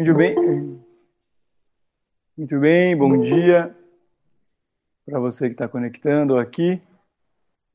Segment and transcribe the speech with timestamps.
[0.00, 0.34] Muito bem.
[2.34, 3.76] Muito bem, bom dia
[5.04, 6.80] para você que está conectando aqui.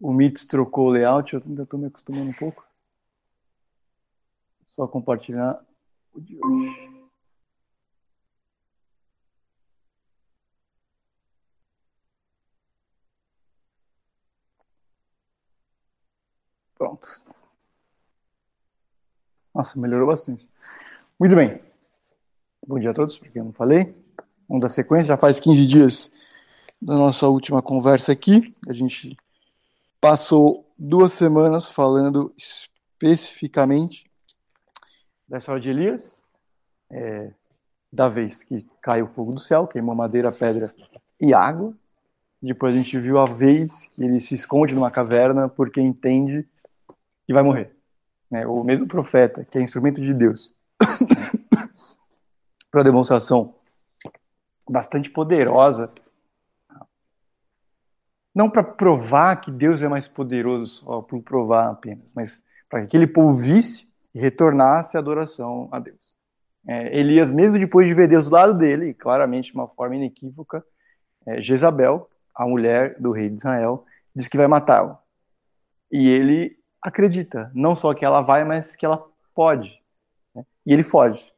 [0.01, 2.65] O Mits trocou o layout, eu ainda estou me acostumando um pouco.
[4.65, 5.63] Só compartilhar
[6.15, 7.09] o de hoje.
[16.73, 17.07] Pronto.
[19.53, 20.49] Nossa, melhorou bastante.
[21.19, 21.74] Muito bem.
[22.67, 23.95] Bom dia a todos, porque eu não falei.
[24.49, 25.09] Vamos dar sequência.
[25.09, 26.11] Já faz 15 dias
[26.81, 28.55] da nossa última conversa aqui.
[28.67, 29.15] A gente
[30.01, 34.09] passou duas semanas falando especificamente
[35.29, 36.23] da história de Elias,
[36.89, 37.31] é,
[37.93, 40.73] da vez que caiu o fogo do céu, queimou madeira, pedra
[41.21, 41.71] e água.
[42.41, 46.47] Depois a gente viu a vez que ele se esconde numa caverna porque entende
[47.27, 47.75] que vai morrer.
[48.29, 48.47] Né?
[48.47, 50.51] O mesmo profeta, que é instrumento de Deus,
[52.75, 53.55] para demonstração
[54.69, 55.89] bastante poderosa,
[58.35, 62.87] não para provar que Deus é mais poderoso só por provar apenas, mas para que
[62.87, 66.13] aquele povo visse e retornasse a adoração a Deus.
[66.67, 70.61] É, Elias, mesmo depois de ver Deus do lado dele, claramente de uma forma inequívoca,
[71.25, 74.97] é, Jezabel, a mulher do rei de Israel, diz que vai matá-lo.
[75.89, 79.01] E ele acredita, não só que ela vai, mas que ela
[79.33, 79.81] pode.
[80.35, 80.43] Né?
[80.65, 81.33] E ele foge.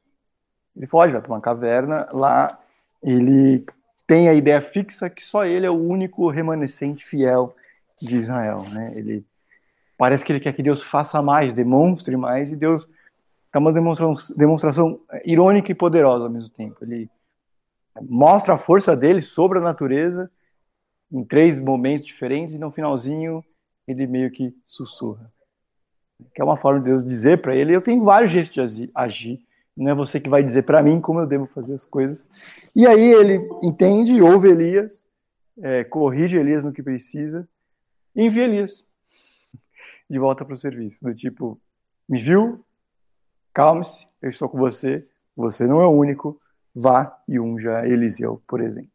[0.78, 2.60] Ele foge, vai para uma caverna, lá
[3.02, 3.66] ele
[4.06, 7.56] tem a ideia fixa que só ele é o único remanescente fiel
[8.02, 8.64] de Israel.
[8.70, 8.94] Né?
[8.96, 9.26] Ele
[9.98, 12.88] parece que ele quer que Deus faça mais, demonstre mais, e Deus
[13.48, 16.78] está uma demonstração, demonstração irônica e poderosa ao mesmo tempo.
[16.84, 17.10] Ele
[18.02, 20.30] mostra a força dele sobre a natureza
[21.12, 23.44] em três momentos diferentes, e no finalzinho
[23.88, 25.32] ele meio que sussurra
[26.34, 29.40] que é uma forma de Deus dizer para ele, eu tenho vários jeitos de agir,
[29.78, 32.30] não é você que vai dizer para mim como eu devo fazer as coisas.
[32.76, 35.06] E aí ele entende, ouve Elias,
[35.62, 37.48] é, corrige Elias no que precisa,
[38.16, 38.84] e envia Elias
[40.10, 41.60] de volta para o serviço, do tipo,
[42.08, 42.66] me viu?
[43.54, 45.06] Calme-se, eu estou com você,
[45.36, 46.40] você não é o único,
[46.74, 48.92] vá e unja Eliseu, por exemplo.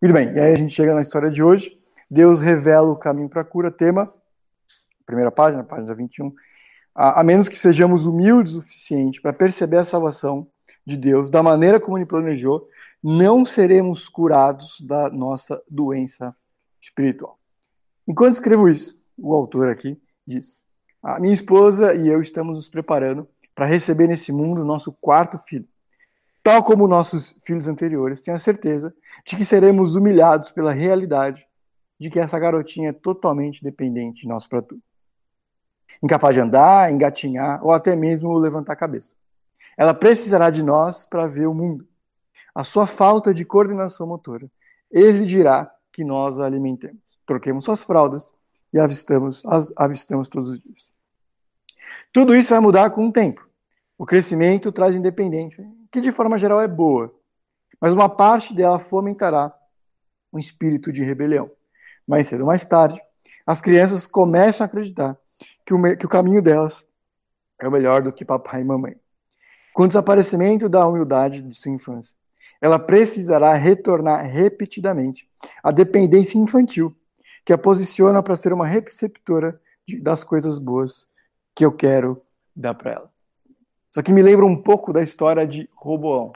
[0.00, 1.78] Muito bem, e aí a gente chega na história de hoje,
[2.10, 4.12] Deus revela o caminho para a cura, tema
[5.10, 6.32] primeira página, página 21,
[7.00, 10.46] a, a menos que sejamos humildes o suficiente para perceber a salvação
[10.84, 12.68] de Deus da maneira como ele planejou,
[13.02, 16.36] não seremos curados da nossa doença
[16.78, 17.38] espiritual.
[18.06, 20.60] Enquanto escrevo isso, o autor aqui diz:
[21.02, 25.38] A minha esposa e eu estamos nos preparando para receber nesse mundo o nosso quarto
[25.38, 25.66] filho.
[26.42, 28.94] Tal como nossos filhos anteriores, tenho a certeza
[29.24, 31.46] de que seremos humilhados pela realidade
[31.98, 34.82] de que essa garotinha é totalmente dependente de nós para tudo
[36.02, 39.14] incapaz de andar, engatinhar ou até mesmo levantar a cabeça.
[39.76, 41.86] Ela precisará de nós para ver o mundo.
[42.54, 44.50] A sua falta de coordenação motora
[44.90, 47.00] exigirá que nós a alimentemos.
[47.26, 48.32] Troquemos suas fraldas
[48.72, 49.42] e avistamos,
[49.76, 50.92] avistamos todos os dias.
[52.12, 53.48] Tudo isso vai mudar com o tempo.
[53.96, 57.14] O crescimento traz independência, que de forma geral é boa,
[57.80, 59.54] mas uma parte dela fomentará
[60.32, 61.50] um espírito de rebelião.
[62.06, 63.00] Mais cedo ou mais tarde,
[63.46, 65.16] as crianças começam a acreditar
[65.64, 66.84] que o, que o caminho delas
[67.60, 68.96] é o melhor do que papai e mamãe.
[69.72, 72.16] Com o desaparecimento da humildade de sua infância,
[72.60, 75.28] ela precisará retornar repetidamente
[75.62, 76.94] à dependência infantil,
[77.44, 81.08] que a posiciona para ser uma receptora de, das coisas boas
[81.54, 82.20] que eu quero
[82.54, 83.10] dar para ela.
[83.90, 86.32] Só que me lembra um pouco da história de Roboão,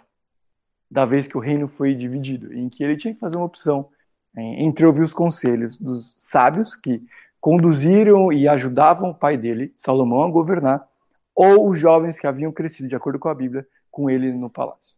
[0.91, 3.89] da vez que o reino foi dividido, em que ele tinha que fazer uma opção
[4.37, 7.03] entre ouvir os conselhos dos sábios, que
[7.45, 10.89] conduziram e ajudavam o pai dele, Salomão, a governar,
[11.35, 14.97] ou os jovens que haviam crescido, de acordo com a Bíblia, com ele no palácio.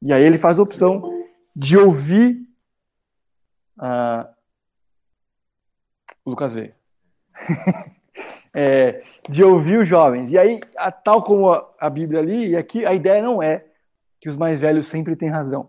[0.00, 1.02] E aí ele faz a opção
[1.54, 2.48] de ouvir.
[6.24, 6.74] O Lucas veio.
[8.54, 10.32] é, de ouvir os jovens.
[10.32, 10.60] E aí,
[11.04, 13.66] tal como a, a Bíblia ali, e aqui a ideia não é
[14.18, 15.68] que os mais velhos sempre têm razão,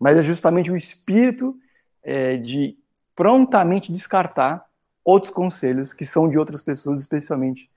[0.00, 1.54] mas é justamente o espírito
[2.02, 2.78] é, de
[3.14, 4.65] prontamente descartar
[5.06, 7.70] outros conselhos que são de outras pessoas, especialmente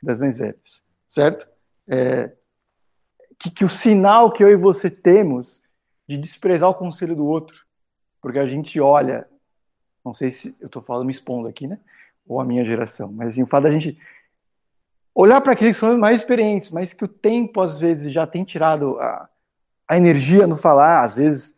[0.00, 1.48] das mais velhas, certo?
[1.88, 2.32] É,
[3.36, 5.60] que, que o sinal que eu e você temos
[6.08, 7.66] de desprezar o conselho do outro,
[8.22, 9.28] porque a gente olha,
[10.04, 11.80] não sei se eu estou falando me expondo aqui, né?
[12.24, 13.98] Ou a minha geração, mas assim, o fato da gente
[15.12, 18.44] olhar para aqueles que são mais experientes, mas que o tempo às vezes já tem
[18.44, 19.28] tirado a,
[19.88, 21.56] a energia no falar, às vezes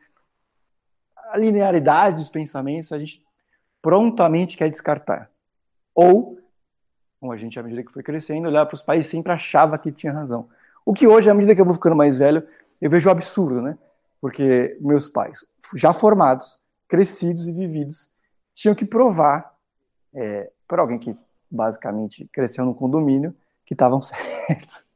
[1.17, 3.23] a linearidade dos pensamentos, a gente
[3.83, 5.31] prontamente quer descartar.
[5.95, 6.39] Ou,
[7.21, 9.91] como a gente, à medida que foi crescendo, olhar para os pais sempre achava que
[9.91, 10.49] tinha razão.
[10.85, 12.47] O que hoje, à medida que eu vou ficando mais velho,
[12.81, 13.77] eu vejo absurdo, né?
[14.21, 15.45] Porque meus pais,
[15.75, 16.59] já formados,
[16.89, 18.11] crescidos e vividos,
[18.55, 19.55] tinham que provar
[20.15, 21.17] é, para alguém que
[21.51, 23.35] basicamente cresceu no condomínio
[23.65, 24.87] que estavam certos.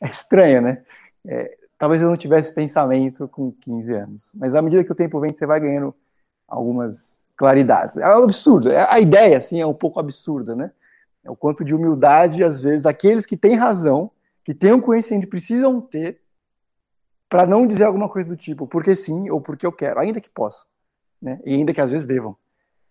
[0.00, 0.84] é estranho, né?
[1.26, 5.20] É, talvez eu não tivesse pensamento com 15 anos, mas à medida que o tempo
[5.20, 5.94] vem, você vai ganhando
[6.46, 7.96] algumas claridades.
[7.96, 8.70] É um absurdo.
[8.70, 10.72] É, a ideia, assim, é um pouco absurda, né?
[11.22, 14.10] É o quanto de humildade, às vezes, aqueles que têm razão,
[14.44, 16.20] que têm o conhecimento, precisam ter
[17.28, 20.30] para não dizer alguma coisa do tipo, porque sim ou porque eu quero, ainda que
[20.30, 20.64] possa,
[21.20, 21.40] né?
[21.44, 22.36] E ainda que às vezes devam,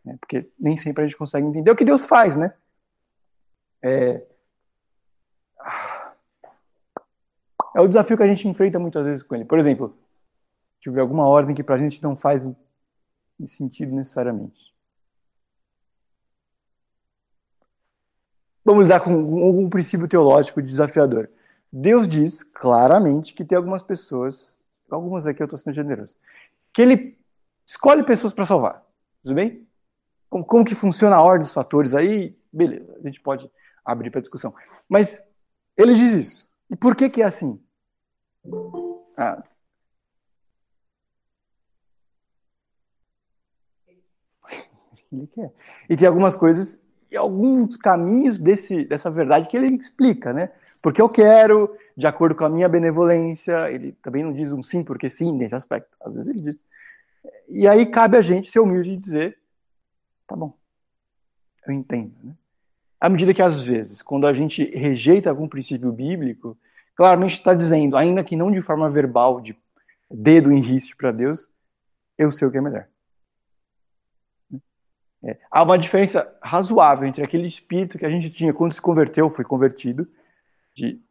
[0.03, 0.18] né?
[0.19, 2.53] Porque nem sempre a gente consegue entender o que Deus faz, né?
[3.81, 4.21] É...
[7.75, 9.45] é o desafio que a gente enfrenta muitas vezes com ele.
[9.45, 9.98] Por exemplo,
[10.77, 12.45] deixa eu ver alguma ordem que para a gente não faz
[13.45, 14.73] sentido necessariamente.
[18.63, 21.29] Vamos lidar com um princípio teológico desafiador.
[21.71, 24.57] Deus diz claramente que tem algumas pessoas,
[24.89, 26.15] algumas aqui eu estou sendo generoso,
[26.73, 27.17] que ele
[27.65, 28.83] escolhe pessoas para salvar.
[29.21, 29.67] Tudo bem?
[30.29, 32.35] Como, como, que funciona a ordem dos fatores aí?
[32.51, 33.49] Beleza, a gente pode
[33.83, 34.53] abrir para discussão.
[34.89, 35.23] Mas
[35.77, 36.49] ele diz isso.
[36.69, 37.61] E por que que é assim?
[39.17, 39.43] Ah.
[45.15, 45.51] Ele quer.
[45.89, 46.79] E tem algumas coisas
[47.12, 50.51] e alguns caminhos desse, dessa verdade que ele explica, né?
[50.81, 54.83] Porque eu quero, de acordo com a minha benevolência, ele também não diz um sim
[54.83, 56.65] porque sim nesse aspecto, às vezes ele diz.
[57.50, 59.38] E aí cabe a gente ser humilde e dizer,
[60.27, 60.53] tá bom,
[61.65, 62.33] eu entendo, né?
[63.00, 66.57] À medida que às vezes, quando a gente rejeita algum princípio bíblico,
[66.95, 69.56] claramente está dizendo, ainda que não de forma verbal, de
[70.09, 71.50] dedo em riste para Deus,
[72.17, 72.88] eu sei o que é melhor.
[75.25, 79.27] É, há uma diferença razoável entre aquele espírito que a gente tinha quando se converteu,
[79.31, 80.07] foi convertido,
[80.75, 81.01] de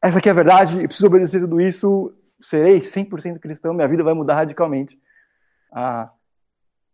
[0.00, 4.04] essa aqui é a verdade, eu preciso obedecer tudo isso, serei 100% cristão, minha vida
[4.04, 5.00] vai mudar radicalmente.
[5.72, 6.10] Ah,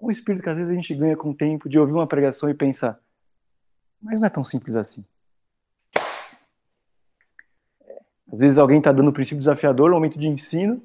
[0.00, 2.48] um espírito que às vezes a gente ganha com o tempo de ouvir uma pregação
[2.48, 2.98] e pensar,
[4.00, 5.04] mas não é tão simples assim.
[7.82, 8.00] É,
[8.32, 10.82] às vezes alguém está dando um princípio desafiador, um momento de ensino,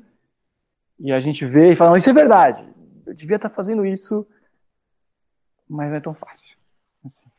[1.00, 2.68] e a gente vê e fala, isso é verdade,
[3.06, 4.28] eu devia estar tá fazendo isso
[5.74, 6.56] mas não é tão fácil.
[7.04, 7.30] Assim.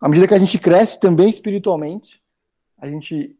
[0.00, 2.22] À medida que a gente cresce também espiritualmente,
[2.78, 3.38] a gente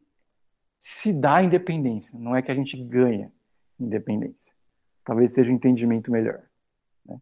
[0.79, 3.33] se dá independência, não é que a gente ganha
[3.81, 4.53] independência.
[5.05, 6.43] Talvez seja um entendimento melhor.
[7.07, 7.19] Né?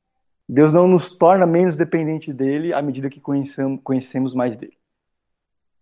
[0.49, 4.77] Deus não nos torna menos dependente dele à medida que conhecemos, conhecemos mais dele.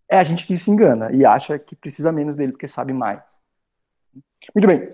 [0.07, 3.39] É a gente que se engana e acha que precisa menos dele porque sabe mais.
[4.53, 4.89] Muito bem.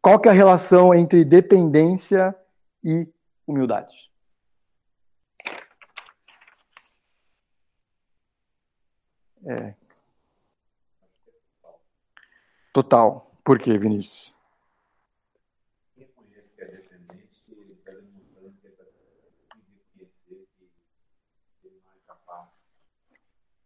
[0.00, 2.34] Qual que é a relação entre dependência
[2.84, 3.08] e
[3.46, 4.07] humildade?
[9.46, 9.74] É.
[12.72, 13.30] Total.
[13.44, 14.34] Por quê, Vinícius?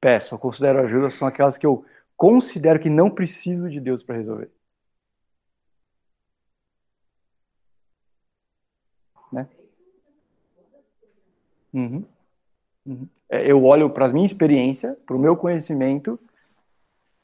[0.00, 1.84] peço ou considero ajuda são aquelas que eu
[2.16, 4.50] considero que não preciso de Deus para resolver.
[9.30, 9.46] Né?
[11.72, 12.04] Uhum.
[12.86, 13.08] Uhum.
[13.28, 16.18] É, eu olho para a minha experiência, para o meu conhecimento,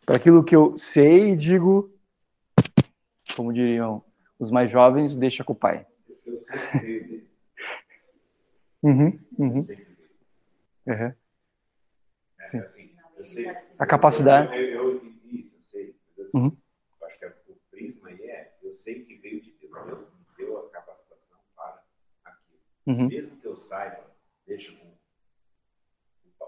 [0.04, 1.90] para aquilo que eu sei e digo,
[3.34, 4.04] como diriam
[4.38, 5.86] os mais jovens, deixa com o pai.
[6.26, 7.26] Eu sei
[8.82, 9.66] uhum, uhum.
[10.86, 11.12] Uhum.
[12.50, 12.62] Sim.
[13.18, 13.46] Assim,
[13.78, 14.54] a capacidade.
[14.54, 15.12] Eu, eu, eu
[15.64, 15.96] sei.
[16.20, 16.56] Assim, uhum.
[17.00, 20.36] Eu acho que o prisma aí é, eu sei que veio de Deus, Deus me
[20.36, 21.82] deu a capacitação para
[22.24, 22.58] aquilo.
[22.86, 23.08] Uhum.
[23.08, 24.13] Mesmo que eu saiba
[24.46, 24.94] Deixa com.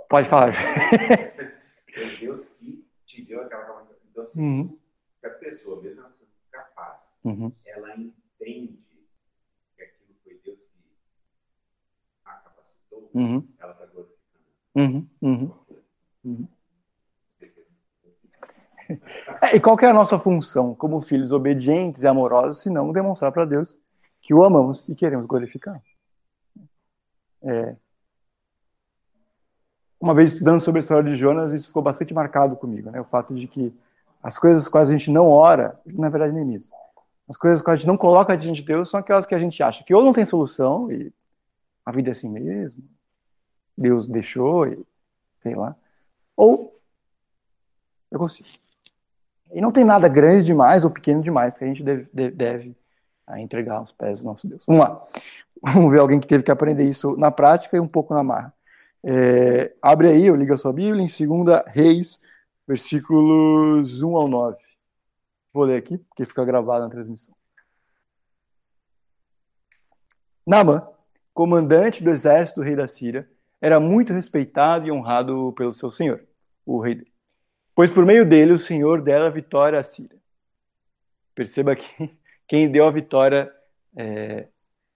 [0.08, 0.52] Pode falar.
[1.96, 4.00] É Deus que te deu aquela capacidade.
[4.10, 4.78] Então, assim, uhum.
[5.18, 7.50] se a pessoa, mesmo ela sendo capaz, uhum.
[7.64, 8.78] ela entende
[9.74, 10.78] que aquilo foi Deus que
[12.26, 13.48] a capacitou, uhum.
[13.58, 14.44] ela está glorificando.
[14.74, 15.08] Uhum.
[15.22, 15.54] Uhum.
[16.22, 16.48] uhum.
[19.40, 23.32] É, e qual é a nossa função como filhos obedientes e amorosos, se não demonstrar
[23.32, 23.80] para Deus
[24.20, 25.82] que o amamos e queremos glorificar?
[27.42, 27.76] É,
[30.00, 33.00] uma vez estudando sobre a história de Jonas, isso ficou bastante marcado comigo, né?
[33.00, 33.74] O fato de que
[34.22, 36.72] as coisas as a gente não ora, na verdade nem isso.
[37.28, 39.62] As coisas com a gente não coloca diante de Deus são aquelas que a gente
[39.62, 41.12] acha que ou não tem solução e
[41.84, 42.82] a vida é assim mesmo,
[43.76, 44.84] Deus deixou e
[45.40, 45.76] sei lá,
[46.36, 46.80] ou
[48.10, 48.48] eu consigo.
[49.52, 52.76] E não tem nada grande demais ou pequeno demais que a gente deve, deve, deve
[53.38, 54.64] entregar aos pés do nosso Deus.
[54.66, 55.04] Vamos lá.
[55.62, 58.52] Vamos ver alguém que teve que aprender isso na prática e um pouco na marra.
[59.08, 62.20] É, abre aí, eu ligo a sua Bíblia, em 2 Reis,
[62.66, 64.56] versículos 1 ao 9.
[65.52, 67.32] Vou ler aqui, porque fica gravado na transmissão.
[70.44, 70.88] Naamã,
[71.32, 76.26] comandante do exército do rei da Síria, era muito respeitado e honrado pelo seu senhor,
[76.64, 77.12] o rei dele.
[77.76, 80.18] Pois por meio dele o senhor dera a vitória à Síria.
[81.32, 83.52] Perceba aqui quem deu a vitória
[83.96, 84.48] é,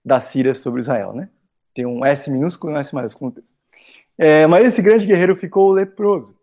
[0.05, 1.31] da Síria sobre Israel, né?
[1.73, 3.60] Tem um S minúsculo e um S maiúsculo no texto.
[4.22, 6.36] É, mas esse grande guerreiro ficou leproso.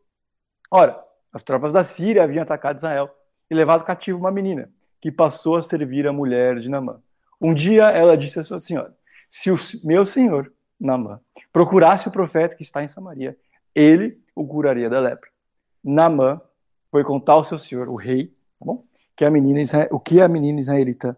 [0.72, 1.00] Ora,
[1.32, 3.08] as tropas da Síria haviam atacado Israel
[3.48, 4.68] e levado cativo uma menina,
[5.00, 7.00] que passou a servir a mulher de Namã.
[7.40, 8.98] Um dia ela disse à sua senhora:
[9.30, 11.22] Se o meu senhor, Namã,
[11.54, 13.38] procurasse o profeta que está em Samaria,
[13.76, 15.30] ele o curaria da lepra.
[15.84, 16.42] Namã
[16.90, 18.84] foi contar ao seu senhor, o rei, tá bom?
[19.16, 21.16] Que a menina, o que a menina israelita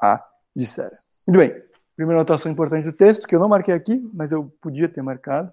[0.00, 0.26] a
[0.56, 0.98] dissera.
[1.26, 1.62] Muito bem.
[1.94, 5.52] Primeira anotação importante do texto, que eu não marquei aqui, mas eu podia ter marcado,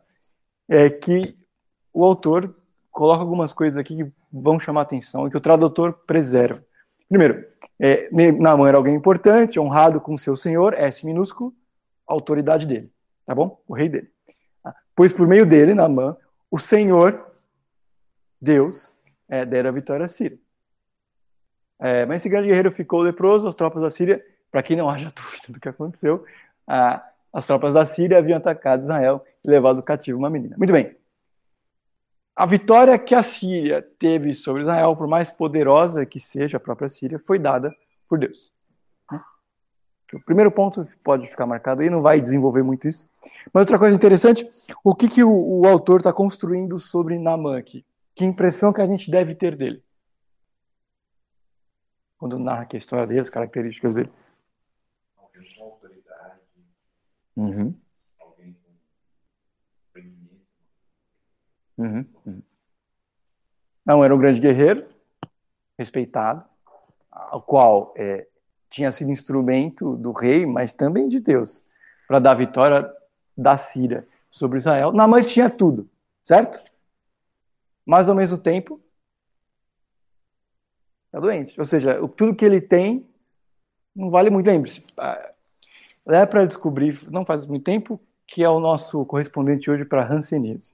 [0.67, 1.37] é que
[1.93, 2.55] o autor
[2.91, 6.63] coloca algumas coisas aqui que vão chamar atenção e que o tradutor preserva.
[7.07, 7.45] Primeiro,
[7.79, 11.53] é, Naaman era alguém importante, honrado com seu senhor, S minúsculo,
[12.05, 12.91] autoridade dele,
[13.25, 13.61] tá bom?
[13.67, 14.11] O rei dele.
[14.63, 16.17] Ah, pois por meio dele, Naaman,
[16.49, 17.31] o Senhor,
[18.41, 18.91] Deus,
[19.27, 20.39] é, dera a vitória à Síria.
[21.79, 25.11] É, mas esse grande guerreiro ficou leproso, as tropas da Síria, para que não haja
[25.15, 26.25] dúvida do que aconteceu,
[26.67, 27.03] ah,
[27.33, 30.55] as tropas da Síria haviam atacado Israel e levado cativo uma menina.
[30.57, 30.95] Muito bem.
[32.35, 36.87] A vitória que a Síria teve sobre Israel, por mais poderosa que seja a própria
[36.87, 37.75] Síria, foi dada
[38.07, 38.51] por Deus.
[40.13, 43.09] O primeiro ponto pode ficar marcado aí, não vai desenvolver muito isso.
[43.51, 44.49] Mas outra coisa interessante,
[44.83, 47.83] o que, que o, o autor está construindo sobre Naamã aqui?
[48.15, 49.83] Que impressão que a gente deve ter dele?
[52.17, 54.11] Quando narra a história dele, as características dele.
[57.37, 57.75] Uhum.
[61.77, 62.05] Uhum.
[62.25, 62.41] Uhum.
[63.85, 64.87] Não, era um grande guerreiro,
[65.77, 66.43] respeitado,
[67.31, 68.27] o qual é,
[68.69, 71.63] tinha sido instrumento do rei, mas também de Deus,
[72.07, 72.91] para dar a vitória
[73.37, 74.91] da Síria sobre Israel.
[74.91, 75.87] Naamã tinha tudo,
[76.23, 76.63] certo?
[77.85, 78.81] Mas ao mesmo tempo,
[81.05, 81.57] está doente.
[81.59, 83.07] Ou seja, tudo que ele tem
[83.95, 84.47] não vale muito.
[84.47, 84.83] Lembre-se,
[86.07, 90.71] Lepra descobri, não faz muito tempo, que é o nosso correspondente hoje para Hanseníase.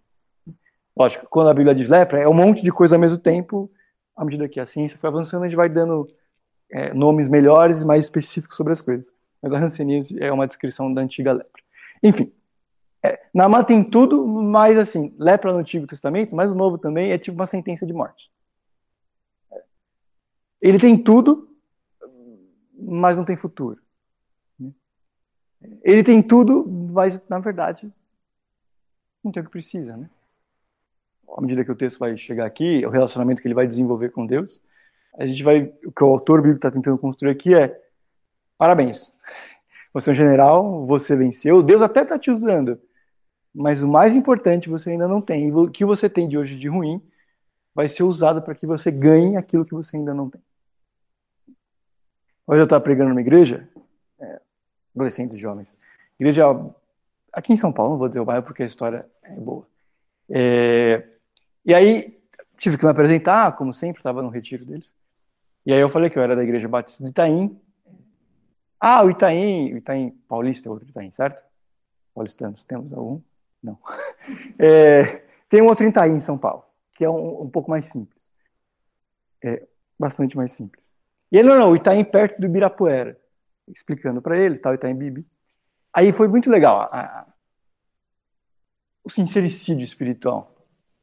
[0.96, 3.70] Lógico, quando a Bíblia diz lepra, é um monte de coisa ao mesmo tempo.
[4.16, 6.08] À medida que a ciência foi avançando, a gente vai dando
[6.72, 9.12] é, nomes melhores e mais específicos sobre as coisas.
[9.42, 11.64] Mas a Hanseníase é uma descrição da antiga lepra.
[12.04, 12.32] Enfim,
[13.04, 17.18] é, Naamã tem tudo, mas assim, lepra no Antigo Testamento, mas o Novo também é
[17.18, 18.32] tipo uma sentença de morte.
[20.62, 21.50] Ele tem tudo,
[22.80, 23.83] mas não tem futuro.
[25.84, 27.92] Ele tem tudo, mas na verdade
[29.24, 30.10] não tem o que precisa, né?
[31.36, 34.26] À medida que o texto vai chegar aqui, o relacionamento que ele vai desenvolver com
[34.26, 34.60] Deus,
[35.18, 37.82] a gente vai, o que o autor bíblico está tentando construir aqui é
[38.58, 39.12] parabéns.
[39.94, 42.80] Você é um general, você venceu, Deus até está te usando,
[43.54, 45.54] mas o mais importante você ainda não tem.
[45.54, 47.02] O que você tem de hoje de ruim
[47.74, 50.42] vai ser usado para que você ganhe aquilo que você ainda não tem.
[52.46, 53.68] Hoje eu estava pregando numa igreja,
[54.20, 54.42] é,
[54.96, 55.78] adolescentes e jovens.
[56.20, 56.46] Igreja
[57.32, 59.68] aqui em São Paulo, não vou dizer o bairro porque a história é boa.
[60.30, 61.08] É,
[61.66, 62.20] e aí
[62.58, 64.92] tive que me apresentar, como sempre, estava no retiro deles.
[65.66, 67.60] E aí eu falei que eu era da Igreja Batista de Itaim.
[68.80, 71.42] Ah, o Itaim, o Itaim Paulista é outro Itaim, certo?
[72.14, 73.20] Paulistanos, temos algum?
[73.62, 73.78] Não.
[74.58, 78.32] É, tem um outro Itaim em São Paulo, que é um, um pouco mais simples.
[79.44, 79.68] É
[80.00, 80.90] bastante mais simples.
[81.30, 83.20] E ele, não, não, o Itaim perto do Ibirapuera
[83.68, 85.26] explicando para eles, tal, Itaim Bibi.
[85.94, 87.26] Aí foi muito legal a, a,
[89.04, 90.56] o sincericídio espiritual.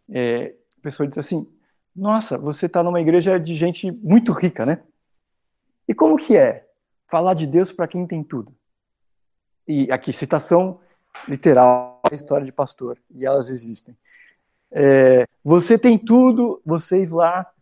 [0.08, 1.46] É, a pessoa disse assim:
[1.94, 4.82] Nossa, você está numa igreja de gente muito rica, né?
[5.86, 6.68] E como que é
[7.06, 8.54] falar de Deus para quem tem tudo?
[9.66, 10.80] E aqui, citação
[11.28, 13.96] literal da história de pastor, e elas existem.
[14.72, 17.52] É, você tem tudo, vocês lá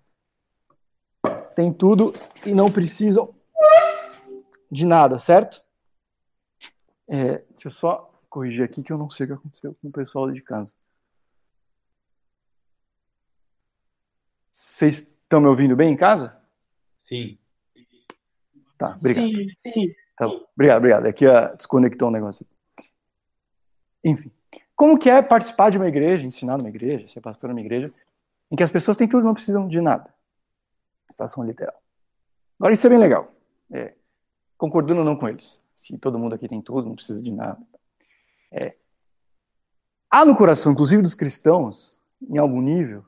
[1.55, 2.15] têm tudo
[2.45, 3.35] e não precisam
[4.71, 5.63] de nada, certo?
[7.09, 9.93] É, deixa eu só corrigir aqui que eu não sei o que aconteceu com o
[9.93, 10.73] pessoal de casa.
[14.51, 16.37] Vocês estão me ouvindo bem em casa?
[16.99, 17.39] Sim.
[18.77, 19.27] Tá, obrigado.
[19.27, 19.95] Sim, sim.
[20.17, 21.07] Tá, obrigado, obrigado.
[21.07, 22.47] Aqui uh, desconectou um negócio.
[24.05, 24.31] Enfim.
[24.75, 27.93] Como que é participar de uma igreja, ensinar numa igreja, ser pastor numa igreja,
[28.51, 30.13] em que as pessoas têm tudo e não precisam de nada?
[31.11, 31.81] Estação literal.
[32.59, 33.33] Agora, isso é bem legal.
[33.71, 33.95] É,
[34.59, 35.59] concordando ou não com eles.
[35.77, 37.59] Se todo mundo aqui tem tudo, não precisa de nada.
[38.51, 38.75] É,
[40.11, 41.99] há no coração, inclusive dos cristãos,
[42.29, 43.07] em algum nível,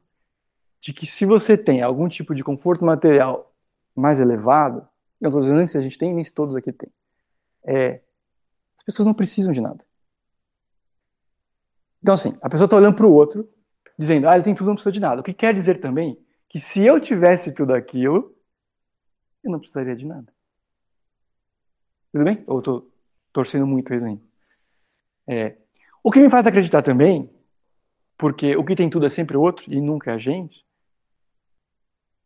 [0.80, 3.52] de que se você tem algum tipo de conforto material
[3.94, 4.88] mais elevado,
[5.20, 6.90] eu estou dizendo se a gente tem, nem se todos aqui têm,
[7.64, 8.00] é,
[8.78, 9.84] as pessoas não precisam de nada.
[12.02, 13.46] Então, assim, a pessoa está olhando para o outro,
[13.98, 15.20] dizendo, ah, ele tem tudo, não precisa de nada.
[15.20, 18.34] O que quer dizer também que se eu tivesse tudo aquilo,
[19.44, 20.32] eu não precisaria de nada.
[22.12, 22.42] Tudo bem?
[22.46, 22.90] Ou estou
[23.32, 24.26] torcendo muito o exemplo?
[25.26, 25.56] É,
[26.02, 27.30] o que me faz acreditar também,
[28.18, 30.64] porque o que tem tudo é sempre outro e nunca é a gente,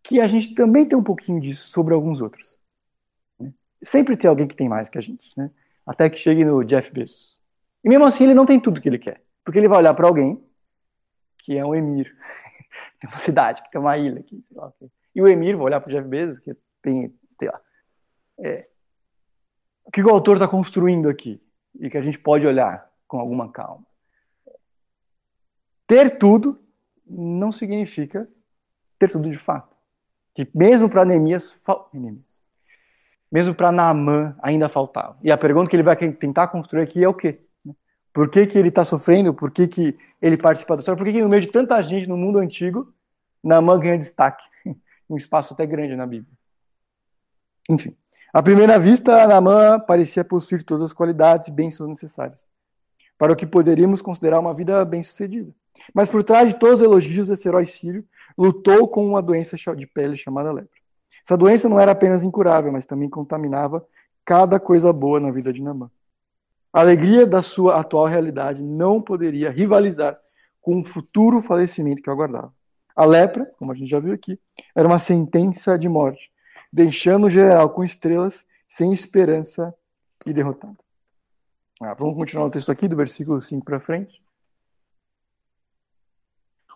[0.02, 2.56] que a gente também tem um pouquinho disso sobre alguns outros.
[3.38, 3.52] Né?
[3.82, 5.50] Sempre tem alguém que tem mais que a gente, né?
[5.86, 7.42] até que chegue no Jeff Bezos.
[7.82, 10.06] E mesmo assim ele não tem tudo que ele quer, porque ele vai olhar para
[10.06, 10.42] alguém
[11.38, 12.16] que é um emir,
[12.98, 14.72] tem uma cidade, que tem uma ilha aqui, lá,
[15.14, 17.60] e o emir vai olhar para o Jeff Bezos, que tem, lá.
[18.38, 18.66] É,
[19.84, 21.40] o que o autor está construindo aqui
[21.78, 23.84] e que a gente pode olhar com alguma calma.
[25.86, 26.58] Ter tudo
[27.06, 28.28] não significa
[28.98, 29.74] ter tudo de fato.
[30.34, 31.60] Que mesmo para Neemias,
[33.30, 35.18] mesmo para Naamã ainda faltava.
[35.22, 37.40] E a pergunta que ele vai tentar construir aqui é o quê?
[38.12, 39.34] Por que, que ele está sofrendo?
[39.34, 40.96] Por que, que ele participa da história?
[40.96, 42.92] Por que, que no meio de tanta gente no mundo antigo,
[43.42, 44.44] Naamã ganha destaque?
[45.10, 46.32] um espaço até grande na Bíblia.
[47.68, 47.96] Enfim,
[48.34, 52.50] à primeira vista, Naamã parecia possuir todas as qualidades e bênçãos necessárias
[53.16, 55.54] para o que poderíamos considerar uma vida bem-sucedida.
[55.94, 58.04] Mas por trás de todos os elogios, esse herói sírio
[58.36, 60.80] lutou com uma doença de pele chamada lepra.
[61.24, 63.86] Essa doença não era apenas incurável, mas também contaminava
[64.24, 65.90] cada coisa boa na vida de Naamã.
[66.72, 70.18] A alegria da sua atual realidade não poderia rivalizar
[70.60, 72.52] com o futuro falecimento que aguardava.
[72.96, 74.38] A lepra, como a gente já viu aqui,
[74.74, 76.30] era uma sentença de morte,
[76.74, 79.72] deixando o general com estrelas, sem esperança
[80.26, 80.76] e derrotado.
[81.80, 84.20] Ah, vamos continuar o texto aqui, do versículo 5 para frente.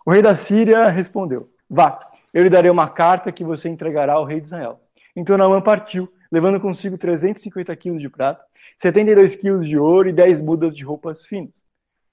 [0.05, 1.99] O rei da Síria respondeu: Vá,
[2.33, 4.79] eu lhe darei uma carta que você entregará ao rei de Israel.
[5.13, 8.41] Então Naamã partiu, levando consigo 350 quilos de prata,
[8.77, 11.61] 72 quilos de ouro e 10 mudas de roupas finas.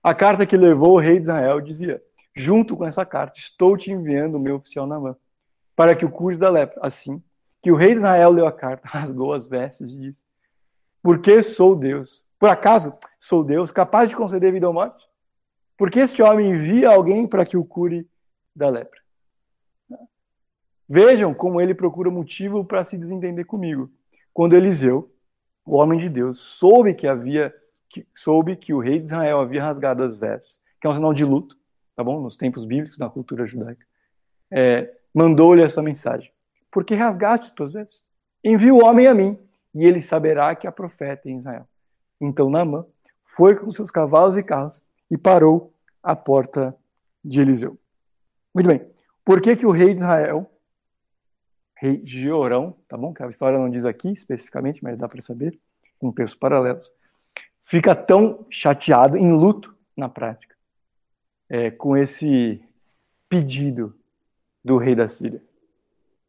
[0.02, 2.02] A carta que levou o rei de Israel dizia:
[2.34, 5.16] Junto com essa carta, estou te enviando o meu oficial Naamã,
[5.76, 6.80] para que o cures da lepra.
[6.82, 7.22] Assim
[7.66, 10.22] que o rei de Israel leu a carta, rasgou as vestes e disse:
[11.02, 12.24] Porque sou Deus?
[12.38, 15.04] Por acaso sou Deus capaz de conceder vida ou morte?
[15.76, 18.08] Porque este homem envia alguém para que o cure
[18.54, 19.00] da lepra.
[20.88, 23.90] Vejam como ele procura motivo para se desentender comigo.
[24.32, 25.12] Quando Eliseu,
[25.64, 27.52] o homem de Deus, soube que havia
[27.88, 31.12] que, soube que o rei de Israel havia rasgado as vestes, que é um sinal
[31.12, 31.58] de luto,
[31.96, 32.20] tá bom?
[32.20, 33.84] Nos tempos bíblicos, na cultura judaica,
[34.52, 36.30] é, mandou-lhe essa mensagem:
[36.76, 38.04] Por que rasgaste tuas vestes?
[38.44, 39.38] Envia o homem a mim,
[39.74, 41.66] e ele saberá que há profeta em Israel.
[42.20, 42.84] Então Naamã
[43.24, 44.78] foi com seus cavalos e carros
[45.10, 46.76] e parou à porta
[47.24, 47.78] de Eliseu.
[48.54, 48.86] Muito bem.
[49.24, 50.50] Por que, que o rei de Israel
[51.74, 53.14] rei Georão, tá bom?
[53.14, 55.58] Que a história não diz aqui especificamente, mas dá para saber,
[55.98, 56.92] com textos paralelos,
[57.64, 60.54] fica tão chateado, em luto na prática,
[61.48, 62.62] é, com esse
[63.30, 63.98] pedido
[64.62, 65.42] do rei da Síria.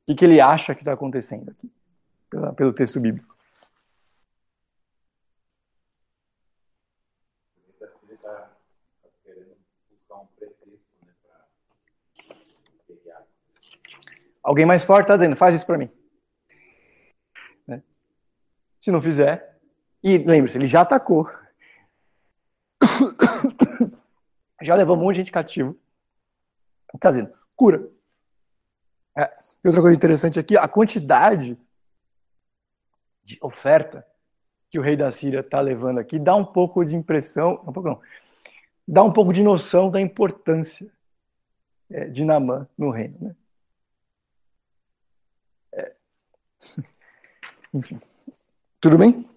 [0.07, 1.69] O que, ele acha que está acontecendo aqui,
[2.55, 3.35] pelo texto bíblico?
[14.41, 15.91] Alguém mais forte está dizendo, faz isso para mim.
[17.67, 17.83] Né?
[18.79, 19.59] Se não fizer,
[20.01, 21.29] e lembre-se, ele já atacou.
[24.61, 25.77] já levou um monte de gente cativo.
[26.95, 27.96] Está dizendo, cura.
[29.67, 31.57] É, outra coisa interessante aqui, a quantidade
[33.21, 34.07] de oferta
[34.69, 37.89] que o rei da Síria está levando aqui dá um pouco de impressão, um pouco
[37.89, 38.01] não,
[38.87, 40.89] dá um pouco de noção da importância
[41.89, 43.17] é, de Namã no reino.
[43.19, 43.35] Né?
[47.73, 47.99] Enfim.
[48.79, 49.29] Tudo bem?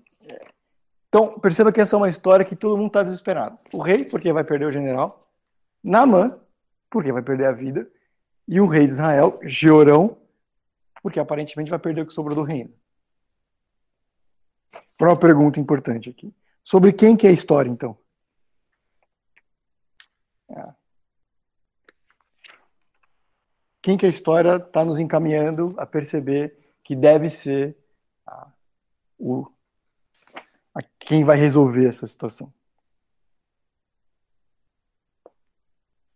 [1.09, 3.59] Então, perceba que essa é uma história que todo mundo está desesperado.
[3.73, 5.29] O rei, porque vai perder o general.
[5.83, 6.39] Naamã,
[6.89, 7.91] porque vai perder a vida.
[8.47, 10.20] E o rei de Israel, Georão,
[11.03, 12.73] porque aparentemente vai perder o que sobrou do reino.
[14.97, 16.35] Para uma pergunta importante aqui.
[16.63, 17.97] Sobre quem que é a história, então?
[20.49, 20.75] É.
[23.83, 27.77] Quem que a história está nos encaminhando a perceber que deve ser
[28.27, 28.53] a,
[29.19, 29.51] o,
[30.75, 32.53] a quem vai resolver essa situação?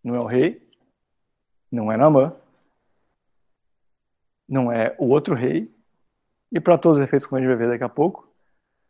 [0.03, 0.69] Não é o rei,
[1.73, 2.37] não é Namã,
[4.49, 5.71] não é o outro rei,
[6.53, 8.29] e para todos os efeitos, como a gente vai ver daqui a pouco,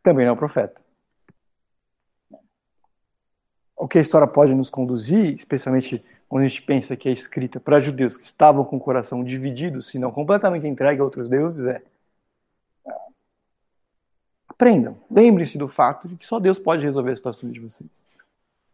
[0.03, 0.83] também não é o profeta.
[3.77, 7.59] O que a história pode nos conduzir, especialmente quando a gente pensa que é escrita
[7.59, 11.67] para judeus que estavam com o coração dividido, se não completamente entregue a outros deuses,
[11.67, 11.83] é
[14.49, 18.05] aprendam, lembrem-se do fato de que só Deus pode resolver as situações de vocês.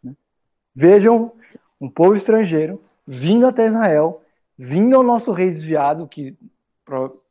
[0.02, 0.14] Né?
[0.74, 1.32] Vejam
[1.80, 4.22] um povo estrangeiro vindo até Israel,
[4.58, 6.36] vindo ao nosso rei desviado, que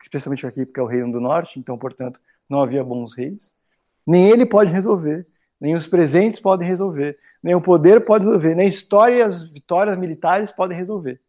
[0.02, 2.19] especialmente aqui porque é o reino do norte, então, portanto,
[2.50, 3.54] não havia bons reis.
[4.06, 5.28] Nem ele pode resolver,
[5.60, 9.43] nem os presentes podem resolver, nem o poder pode resolver, nem a história e as
[9.43, 11.22] vitórias militares podem resolver.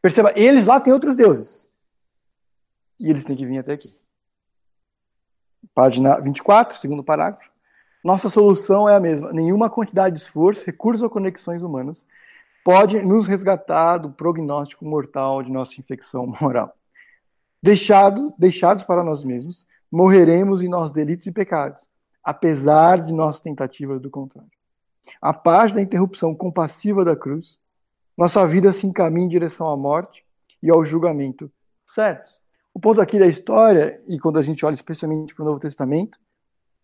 [0.00, 1.68] Perceba, eles lá têm outros deuses.
[2.98, 3.96] E eles têm que vir até aqui.
[5.74, 7.50] Página 24, segundo parágrafo.
[8.02, 9.32] Nossa solução é a mesma.
[9.32, 12.04] Nenhuma quantidade de esforço, recursos ou conexões humanas
[12.64, 16.74] pode nos resgatar do prognóstico mortal de nossa infecção moral.
[17.62, 21.88] Deixado, deixados para nós mesmos, morreremos em nossos delitos e pecados,
[22.22, 24.50] apesar de nossas tentativas do contrário.
[25.20, 27.58] A paz da interrupção compassiva da cruz,
[28.16, 30.24] nossa vida se encaminha em direção à morte
[30.62, 31.50] e ao julgamento
[31.86, 32.40] certos.
[32.74, 36.18] O ponto aqui da história, e quando a gente olha especialmente para o Novo Testamento,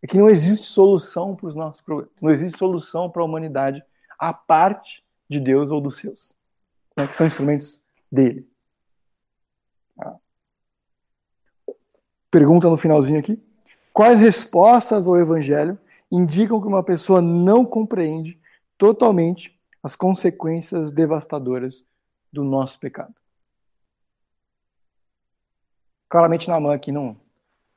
[0.02, 3.82] é que não existe solução para os nossos problemas, não existe solução para a humanidade
[4.18, 6.34] a parte de Deus ou dos seus,
[6.96, 8.48] né, que são instrumentos dele.
[9.98, 10.16] Ah.
[12.30, 13.42] Pergunta no finalzinho aqui:
[13.92, 15.78] quais respostas ao Evangelho
[16.10, 18.40] indicam que uma pessoa não compreende
[18.76, 21.84] totalmente as consequências devastadoras
[22.32, 23.14] do nosso pecado?
[26.08, 27.16] Claramente, mão aqui não,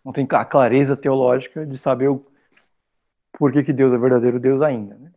[0.06, 2.26] não tem a clareza teológica de saber o,
[3.34, 4.96] por que, que Deus é verdadeiro Deus ainda.
[4.96, 5.12] Né?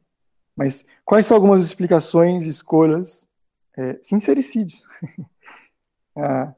[0.57, 3.29] Mas quais são algumas explicações, escolhas,
[3.77, 4.85] é, sincericídios,
[6.17, 6.55] ah,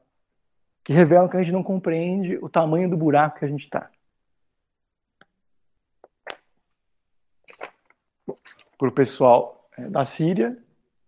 [0.83, 3.89] que revelam que a gente não compreende o tamanho do buraco que a gente está?
[8.77, 10.57] Para o pessoal é, da Síria,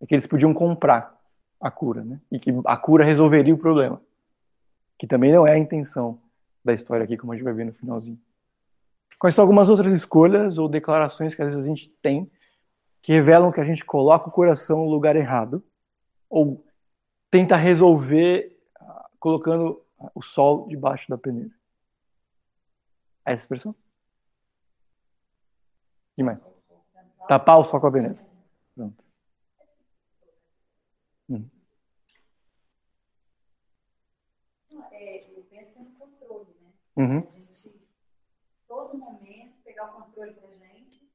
[0.01, 1.15] é que eles podiam comprar
[1.61, 2.19] a cura, né?
[2.31, 4.01] E que a cura resolveria o problema.
[4.97, 6.19] Que também não é a intenção
[6.63, 8.19] da história aqui, como a gente vai ver no finalzinho.
[9.19, 12.31] Quais são algumas outras escolhas ou declarações que às vezes a gente tem
[13.01, 15.63] que revelam que a gente coloca o coração no lugar errado
[16.29, 16.65] ou
[17.31, 19.83] tenta resolver uh, colocando
[20.13, 21.51] o sol debaixo da peneira.
[23.25, 23.75] É essa expressão?
[26.17, 26.39] E mais?
[27.27, 28.19] Tapar o sol com a peneira.
[28.75, 29.03] Pronto.
[31.29, 31.49] Hum.
[34.91, 36.71] É, eu penso que é no controle, né?
[36.97, 37.19] Uhum.
[37.19, 37.87] A gente,
[38.67, 41.07] todo momento, pegar o controle pra gente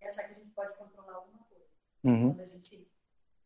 [0.00, 1.66] e achar que a gente pode controlar alguma coisa.
[2.08, 2.34] Uhum.
[2.34, 2.88] Quando a gente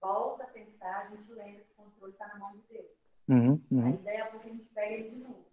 [0.01, 2.87] volta a pensar, a gente lembra que o controle está na mão de Deus.
[3.29, 3.61] Uhum.
[3.71, 3.87] Uhum.
[3.87, 5.47] Aí daí a pouco a gente pega ele de novo.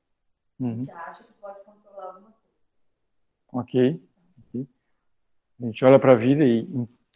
[0.59, 0.79] A uhum.
[0.79, 2.49] gente acha que pode controlar alguma coisa.
[3.51, 4.07] Ok.
[4.47, 4.67] okay.
[5.61, 6.67] A gente olha para a vida e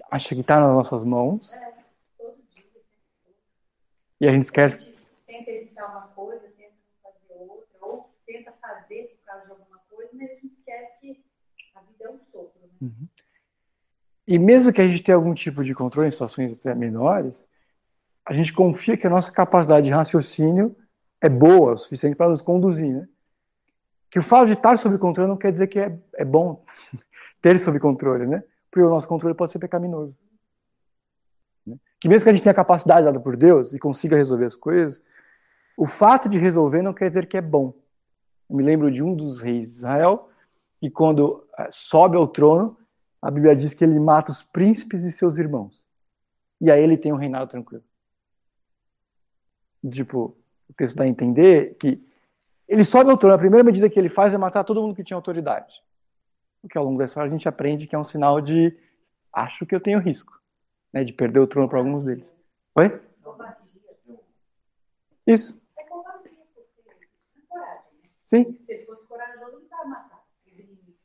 [0.10, 1.53] acha que está nas nossas mãos.
[1.56, 1.84] É,
[2.17, 2.65] todo dia.
[4.19, 4.77] E a gente esquece.
[4.77, 9.51] A gente tenta evitar uma coisa, tenta fazer outra, ou tenta fazer por causa de
[9.51, 11.25] alguma coisa, mas a gente esquece que
[11.75, 12.62] a vida é um sopro.
[12.62, 12.69] Né?
[12.82, 13.08] Uhum.
[14.27, 17.47] E mesmo que a gente tenha algum tipo de controle em situações até menores,
[18.25, 20.75] a gente confia que a nossa capacidade de raciocínio
[21.21, 23.07] é boa o suficiente para nos conduzir, né?
[24.09, 26.63] Que o fato de estar sob controle não quer dizer que é, é bom
[27.41, 28.43] ter sob controle, né?
[28.69, 30.15] Porque o nosso controle pode ser pecaminoso.
[31.65, 31.75] Né?
[31.99, 35.01] Que mesmo que a gente tenha capacidade dada por Deus e consiga resolver as coisas,
[35.75, 37.73] o fato de resolver não quer dizer que é bom.
[38.49, 40.29] Eu me lembro de um dos reis de Israel
[40.79, 42.77] que quando eh, sobe ao trono,
[43.23, 45.88] a Bíblia diz que ele mata os príncipes e seus irmãos.
[46.59, 47.83] E aí ele tem um reinado tranquilo.
[49.89, 50.36] Tipo,
[50.69, 52.05] o texto dá a entender que
[52.67, 55.05] ele sobe ao trono, a primeira medida que ele faz é matar todo mundo que
[55.05, 55.81] tinha autoridade.
[56.62, 58.77] O que ao longo da história a gente aprende que é um sinal de
[59.31, 60.38] acho que eu tenho risco,
[60.91, 62.36] né, de perder o trono para alguns deles.
[62.75, 63.01] Oi?
[65.25, 65.62] Isso.
[65.77, 65.83] É
[68.25, 68.57] Sim.
[68.59, 70.23] Se ele fosse corajoso, ele estava matando.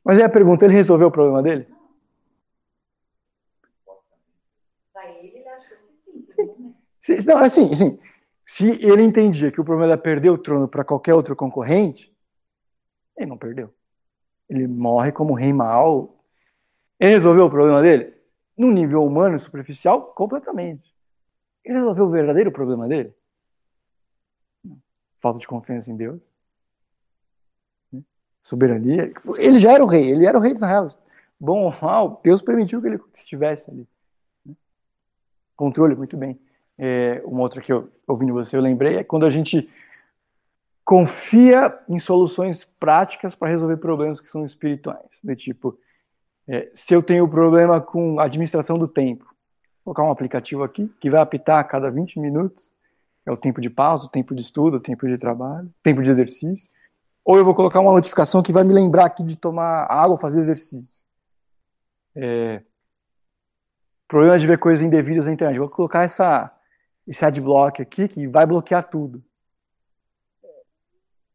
[0.03, 1.78] Mas aí a pergunta, ele resolveu o problema dele?
[6.99, 7.15] Sim.
[7.25, 7.99] Não, assim, assim,
[8.45, 12.15] se ele entendia que o problema era perder o trono para qualquer outro concorrente,
[13.15, 13.73] ele não perdeu.
[14.49, 16.23] Ele morre como rei mau.
[16.99, 18.13] Ele resolveu o problema dele?
[18.57, 20.93] No nível humano, superficial, completamente.
[21.63, 23.13] Ele resolveu o verdadeiro problema dele?
[25.19, 26.19] Falta de confiança em Deus.
[28.41, 29.13] Soberania.
[29.37, 30.87] Ele já era o rei, ele era o rei de Israel.
[31.39, 33.87] Bom ou mal, Deus permitiu que ele estivesse ali.
[35.55, 36.39] Controle, muito bem.
[36.81, 39.69] É, uma outra que eu ouvindo você eu lembrei é quando a gente
[40.85, 45.19] confia em soluções práticas para resolver problemas que são espirituais.
[45.21, 45.77] Do tipo,
[46.47, 49.25] é, se eu tenho problema com administração do tempo,
[49.85, 52.73] vou colocar um aplicativo aqui que vai apitar a cada 20 minutos,
[53.25, 56.09] é o tempo de pausa, o tempo de estudo, o tempo de trabalho, tempo de
[56.09, 56.69] exercício.
[57.23, 60.39] Ou eu vou colocar uma notificação que vai me lembrar aqui de tomar água fazer
[60.39, 61.03] exercício.
[62.15, 62.63] É,
[64.07, 65.59] problema de ver coisas indevidas na internet.
[65.59, 66.51] Vou colocar essa,
[67.09, 69.23] esse adblock aqui que vai bloquear tudo.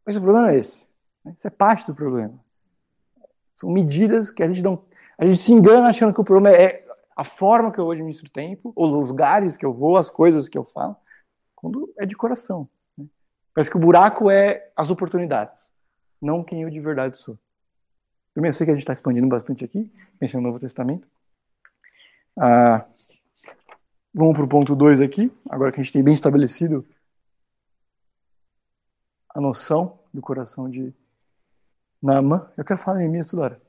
[0.06, 0.86] Mas o problema é esse.
[1.24, 1.34] Né?
[1.36, 2.38] Isso é parte do problema.
[3.56, 4.84] São medidas que a gente não.
[5.18, 8.30] A gente se engana achando que o problema é a forma que eu administro o
[8.30, 10.96] tempo, ou os lugares que eu vou, as coisas que eu falo,
[11.54, 12.68] quando é de coração.
[12.96, 13.06] Né?
[13.52, 15.70] Parece que o buraco é as oportunidades,
[16.20, 17.38] não quem eu de verdade sou.
[18.32, 21.06] Primeiro, eu sei que a gente está expandindo bastante aqui, pensando no Novo Testamento.
[22.36, 22.84] Ah,
[24.14, 26.86] vamos para o ponto 2 aqui, agora que a gente tem bem estabelecido
[29.34, 30.94] a noção do coração de
[32.00, 32.48] Naaman.
[32.56, 33.62] Eu quero falar em mim toda hora.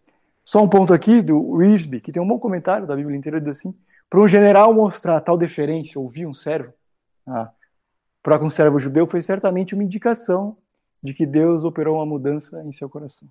[0.43, 3.49] Só um ponto aqui do Risby, que tem um bom comentário da Bíblia inteira, diz
[3.49, 3.75] assim:
[4.07, 6.71] para um general mostrar tal deferência, ouvir um servo,
[7.25, 7.51] ah,
[8.21, 10.57] para um servo judeu, foi certamente uma indicação
[11.01, 13.27] de que Deus operou uma mudança em seu coração.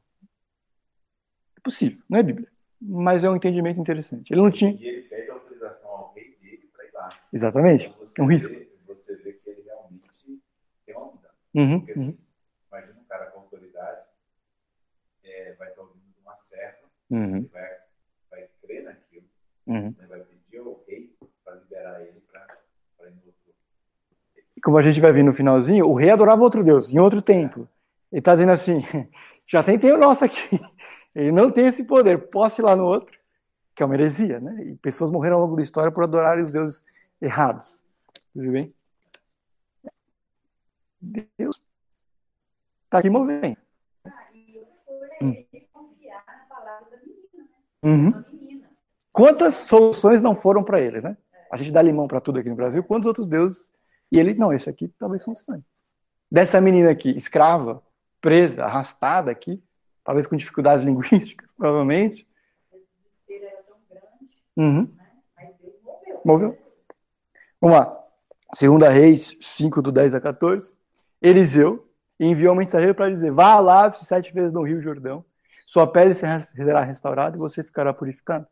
[1.56, 2.48] É possível, não é Bíblia,
[2.80, 4.32] mas é um entendimento interessante.
[4.32, 4.72] Ele não tinha.
[4.72, 7.20] E ele pede autorização ao rei dele para ir lá.
[7.34, 7.88] Exatamente.
[7.88, 8.54] Então é um vê, risco.
[8.86, 10.40] Você vê que ele realmente
[10.86, 11.34] tem uma mudança.
[11.52, 12.18] Uhum, Porque, assim, uhum.
[12.68, 14.06] imagina um cara com autoridade,
[15.24, 17.70] é, vai estar ouvindo de uma serva, Uhum, vai,
[18.30, 19.26] vai crer naquilo,
[19.66, 19.94] uhum.
[19.98, 22.46] né, vai pedir ao rei para liberar ele para
[23.08, 23.54] ir no outro.
[24.62, 27.68] Como a gente vai ver no finalzinho, o rei adorava outro Deus, em outro templo.
[28.10, 28.82] Ele está dizendo assim:
[29.46, 30.58] já tentei o nosso aqui.
[31.14, 33.16] Ele não tem esse poder, posso ir lá no outro,
[33.72, 34.64] que é uma heresia, né?
[34.64, 36.82] E pessoas morreram ao longo da história por adorarem os deuses
[37.24, 37.82] errados.
[38.32, 38.74] Tudo bem?
[41.00, 41.60] Deus
[42.84, 43.56] está aqui movendo.
[44.06, 47.58] Ah, e outra coisa é ele confiar na palavra da menina, né?
[47.84, 48.08] Uhum.
[48.08, 48.70] Uma menina.
[49.12, 51.16] Quantas soluções não foram para ele, né?
[51.52, 53.72] A gente dá limão para tudo aqui no Brasil, quantos outros deuses?
[54.10, 55.64] E ele, não, esse aqui talvez funcione.
[56.30, 57.82] Dessa menina aqui, escrava,
[58.20, 59.62] presa, arrastada aqui,
[60.02, 62.26] talvez com dificuldades linguísticas, provavelmente.
[62.72, 64.82] O desespero era tão grande, Uhum.
[64.96, 65.06] né?
[65.36, 66.20] Mas Deus moveu.
[66.24, 66.63] Moveu.
[67.64, 67.98] Vamos lá.
[68.52, 70.70] Segunda Reis 5, do 10 a 14.
[71.22, 71.88] Eliseu
[72.20, 75.24] enviou um mensageiro para dizer: Vá, lave-se sete vezes no rio Jordão,
[75.66, 78.46] sua pele será restaurada e você ficará purificado.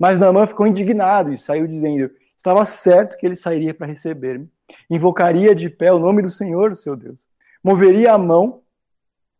[0.00, 4.50] Mas Naamã ficou indignado e saiu dizendo: Estava certo que ele sairia para receber-me,
[4.88, 7.28] invocaria de pé o nome do Senhor, seu Deus,
[7.62, 8.62] moveria a mão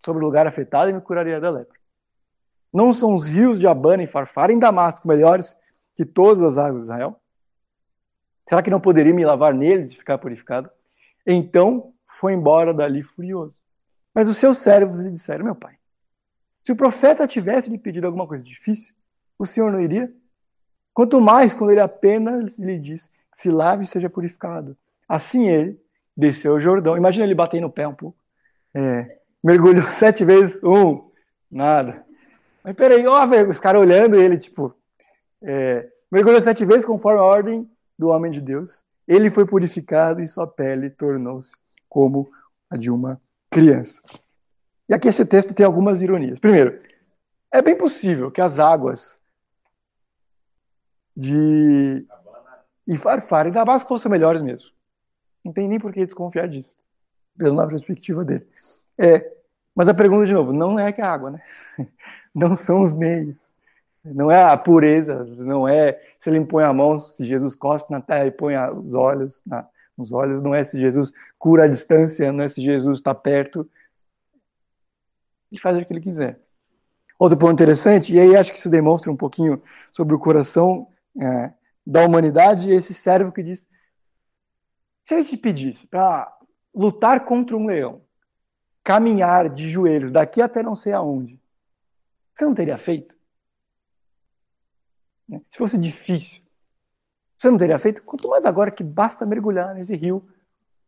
[0.04, 1.78] sobre o lugar afetado e me curaria da lepra.
[2.70, 5.56] Não são os rios de Abana e Farfar em Damasco melhores
[5.96, 7.18] que todas as águas de Israel?
[8.46, 10.70] Será que não poderia me lavar neles e ficar purificado?
[11.26, 13.54] Então foi embora dali furioso.
[14.14, 15.76] Mas os seus servos lhe disseram: Meu pai,
[16.62, 18.94] se o profeta tivesse lhe pedido alguma coisa difícil,
[19.38, 20.12] o senhor não iria?
[20.92, 24.76] Quanto mais quando ele apenas lhe diz: Se lave e seja purificado.
[25.08, 25.80] Assim ele
[26.16, 26.96] desceu o Jordão.
[26.96, 28.16] Imagina ele batendo no pé um pouco.
[28.72, 31.10] É, mergulhou sete vezes, um,
[31.50, 32.04] nada.
[32.62, 34.74] Mas peraí, ó, os caras olhando ele, tipo,
[35.42, 38.84] é, mergulhou sete vezes conforme a ordem do homem de Deus.
[39.06, 41.54] Ele foi purificado e sua pele tornou-se
[41.88, 42.30] como
[42.70, 44.02] a de uma criança.
[44.88, 46.38] E aqui esse texto tem algumas ironias.
[46.38, 46.80] Primeiro,
[47.52, 49.20] é bem possível que as águas
[51.16, 52.06] de
[52.86, 54.68] e Farfar e Damasco fossem melhores mesmo.
[55.44, 56.74] Não tem nem por que desconfiar disso,
[57.36, 58.46] pela perspectiva dele.
[58.98, 59.32] É,
[59.74, 61.42] mas a pergunta, de novo, não é que a água, né?
[62.34, 63.53] Não são os meios.
[64.04, 68.02] Não é a pureza, não é se ele impõe a mão, se Jesus cospe na
[68.02, 72.30] terra e põe os olhos na, nos olhos, não é se Jesus cura a distância,
[72.30, 73.68] não é se Jesus está perto.
[75.50, 76.38] Ele faz o que ele quiser.
[77.18, 79.62] Outro ponto interessante, e aí acho que isso demonstra um pouquinho
[79.92, 80.88] sobre o coração
[81.18, 81.52] é,
[81.86, 83.66] da humanidade, esse servo que diz:
[85.04, 86.30] se ele te pedisse para
[86.74, 88.02] lutar contra um leão,
[88.82, 91.40] caminhar de joelhos daqui até não sei aonde,
[92.34, 93.13] você não teria feito?
[95.50, 96.42] Se fosse difícil,
[97.36, 98.02] você não teria feito?
[98.02, 100.26] Quanto mais agora que basta mergulhar nesse rio,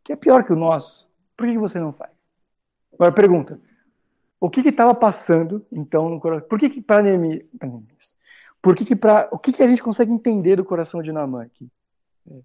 [0.03, 1.09] que é pior que o nosso.
[1.37, 2.31] Por que você não faz?
[2.93, 3.61] Agora pergunta:
[4.41, 6.49] o que estava passando então no coração?
[6.49, 8.17] Por que, que para Neemias?
[8.63, 11.43] por que que pra, o que, que a gente consegue entender do coração de Naamã
[11.43, 11.71] aqui?
[12.31, 12.41] É.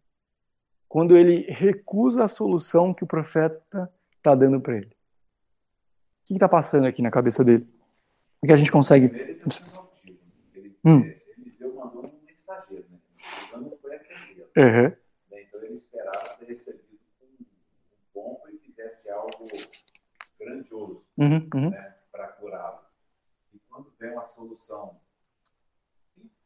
[0.87, 4.87] Quando ele recusa a solução que o profeta está dando para ele.
[4.87, 7.67] O que está passando aqui na cabeça dele?
[8.41, 9.05] O que a gente consegue.
[9.05, 10.21] Ele,
[10.53, 11.20] ele, hum.
[13.51, 13.57] Né?
[13.57, 14.43] Não foi aquele.
[14.43, 14.97] Uhum.
[15.31, 17.45] Então ele esperava ser recebido com um
[18.13, 19.45] pompo e fizesse algo
[20.39, 21.69] grandioso uhum, uhum.
[21.69, 21.95] Né?
[22.11, 22.81] para curá-lo.
[23.53, 24.99] E quando vem uma solução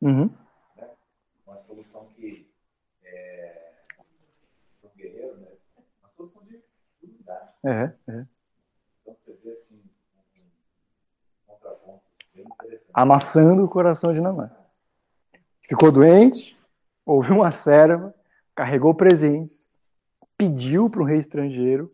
[0.01, 0.29] Uhum.
[0.75, 0.89] Né?
[1.45, 2.47] Uma solução que
[3.03, 3.73] é,
[4.83, 5.47] um guerreiro, né?
[5.99, 6.61] uma solução de
[7.01, 7.49] unidade.
[7.63, 8.25] É, é.
[9.01, 9.81] Então você vê assim
[10.37, 12.91] um contraponto bem interessante.
[12.93, 14.51] Amassando o coração de Namã.
[15.61, 16.54] Ficou doente,
[17.05, 18.13] ouviu uma serva,
[18.55, 19.69] carregou presentes,
[20.37, 21.93] pediu para um rei estrangeiro,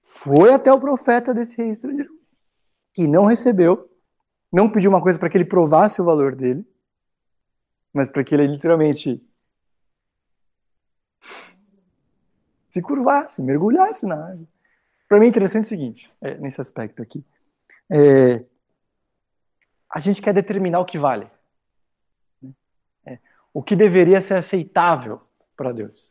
[0.00, 2.12] foi até o profeta desse rei estrangeiro,
[2.92, 3.90] que não recebeu,
[4.52, 6.66] não pediu uma coisa para que ele provasse o valor dele,
[7.92, 9.22] mas para que ele literalmente
[12.68, 14.46] se curvasse, mergulhasse na água.
[15.08, 17.26] Para mim é interessante o seguinte, é, nesse aspecto aqui.
[17.90, 18.44] É,
[19.92, 21.28] a gente quer determinar o que vale.
[23.50, 25.20] É, o que deveria ser aceitável
[25.56, 26.10] para Deus.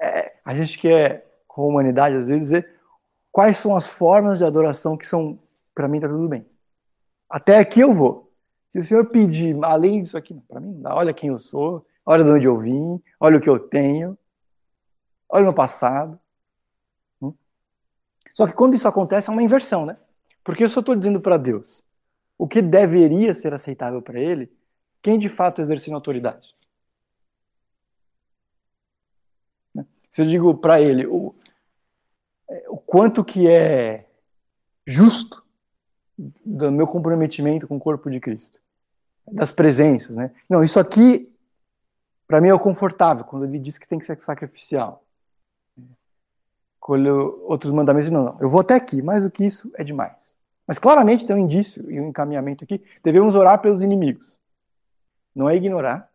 [0.00, 2.74] É, a gente quer, com a humanidade, às vezes, dizer
[3.32, 5.38] quais são as formas de adoração que são,
[5.74, 6.46] para mim, tá tudo bem.
[7.28, 8.32] Até aqui eu vou.
[8.68, 10.94] Se o senhor pedir além disso aqui, para mim não dá.
[10.94, 14.18] Olha quem eu sou, olha de onde eu vim, olha o que eu tenho,
[15.28, 16.18] olha o meu passado.
[17.22, 17.32] Hum?
[18.34, 19.96] Só que quando isso acontece é uma inversão, né?
[20.42, 21.82] Porque eu só estou dizendo para Deus
[22.36, 24.52] o que deveria ser aceitável para Ele,
[25.04, 26.56] quem de fato exerce autoridade.
[29.74, 29.86] Né?
[30.10, 31.34] Se eu digo para Ele o,
[32.48, 34.08] é, o quanto que é
[34.86, 35.44] justo
[36.16, 38.58] do meu comprometimento com o corpo de Cristo
[39.30, 40.30] das presenças, né?
[40.48, 41.30] Não, isso aqui
[42.26, 45.04] para mim é o confortável quando ele diz que tem que ser sacrificial.
[46.80, 50.34] Quando outros mandamentos, não, não, eu vou até aqui, mais do que isso é demais.
[50.66, 52.82] Mas claramente tem um indício e um encaminhamento aqui.
[53.02, 54.40] Devemos orar pelos inimigos.
[55.34, 56.10] Não é ignorar,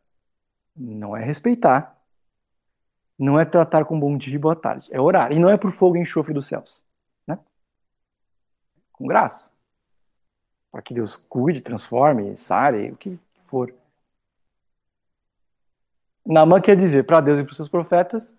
[0.75, 1.97] não é respeitar,
[3.17, 4.88] não é tratar com bom dia e boa tarde.
[4.91, 5.34] É orar.
[5.34, 6.86] E não é por fogo e enxofre dos céus.
[7.27, 7.38] Né?
[8.93, 9.49] Com graça
[10.71, 13.73] para que Deus cuide, transforme, sare, o que for.
[16.25, 18.32] Naamã quer dizer para Deus e para os seus profetas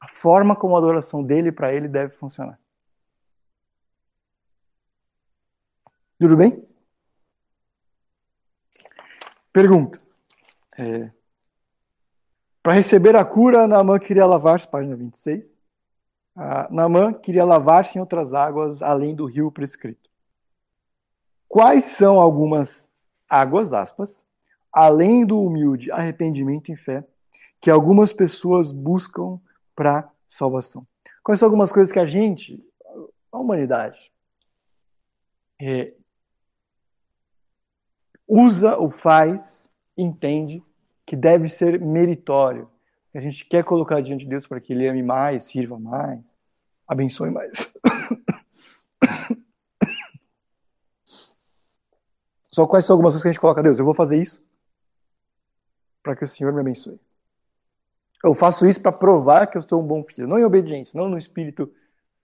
[0.00, 2.58] a forma como a adoração dele para ele deve funcionar.
[6.18, 6.66] Tudo bem?
[9.52, 10.05] Pergunta.
[10.78, 11.10] É,
[12.66, 15.56] para receber a cura, Naamã queria lavar-se, página 26.
[16.34, 20.10] Ah, Naamã queria lavar-se em outras águas além do rio prescrito.
[21.48, 22.88] Quais são algumas
[23.28, 24.26] águas, aspas,
[24.72, 27.06] além do humilde arrependimento e fé,
[27.60, 29.40] que algumas pessoas buscam
[29.72, 30.84] para salvação?
[31.22, 32.60] Quais são algumas coisas que a gente,
[33.30, 34.10] a humanidade,
[35.62, 35.94] é,
[38.26, 40.65] usa ou faz, entende
[41.06, 42.68] que deve ser meritório,
[43.14, 46.36] a gente quer colocar diante de Deus para que Ele ame mais, sirva mais,
[46.86, 47.50] abençoe mais.
[52.52, 54.44] Só quais são algumas coisas que a gente coloca, Deus, eu vou fazer isso
[56.02, 57.00] para que o Senhor me abençoe.
[58.22, 61.08] Eu faço isso para provar que eu sou um bom filho, não em obediência, não
[61.08, 61.72] no espírito.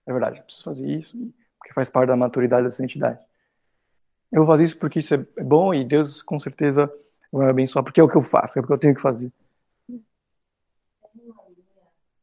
[0.07, 1.16] É verdade, eu preciso fazer isso,
[1.59, 3.21] porque faz parte da maturidade da santidade.
[4.31, 6.92] Eu vou fazer isso porque isso é bom e Deus com certeza
[7.38, 9.33] vai me abençoar, porque é o que eu faço, é porque eu tenho que fazer.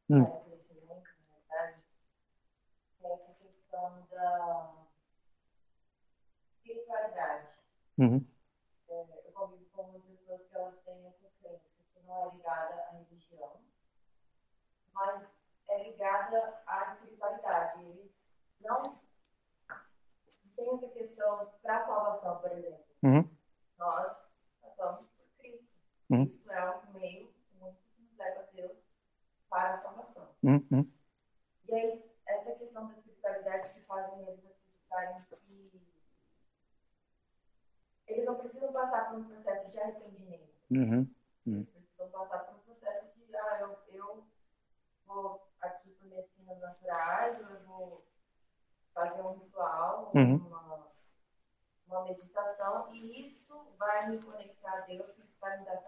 [0.09, 0.25] Hum.
[7.99, 8.25] Uhum.
[8.87, 12.91] É, eu convivo com pessoas que elas têm essa crença, que não é ligada à
[12.91, 13.57] religião,
[14.93, 15.23] mas
[15.67, 17.83] é ligada à espiritualidade.
[17.83, 18.11] Eles
[18.61, 18.81] não
[20.55, 22.85] têm essa questão para a salvação, por exemplo.
[23.03, 23.29] Uhum.
[23.77, 24.18] Nós.
[26.09, 26.23] Uhum.
[26.23, 27.75] Isso é um meio que nos
[28.17, 28.77] leva a Deus
[29.49, 30.29] para a salvação.
[30.43, 30.91] Uhum.
[31.67, 35.25] E aí, essa questão da espiritualidade que fazem eles acreditarem
[38.09, 40.49] eles não precisam passar por um processo de arrependimento.
[40.71, 41.07] Uhum.
[41.45, 41.67] Uhum.
[41.75, 44.27] Eles precisam passar por um processo de, ah, eu, eu
[45.05, 48.05] vou aqui por medicinas naturais, eu vou
[48.93, 50.35] fazer um ritual, uhum.
[50.37, 50.87] uma,
[51.87, 55.78] uma meditação, e isso vai me conectar a Deus e vai me dar.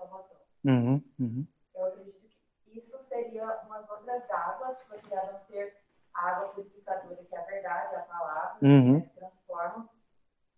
[0.64, 1.48] Uhum, uhum.
[1.74, 2.30] Eu acredito
[2.64, 5.76] que isso seria umas outras águas que poderiam ser
[6.14, 9.02] água purificadora, que é a verdade, a palavra, né, uhum.
[9.02, 9.90] que transforma.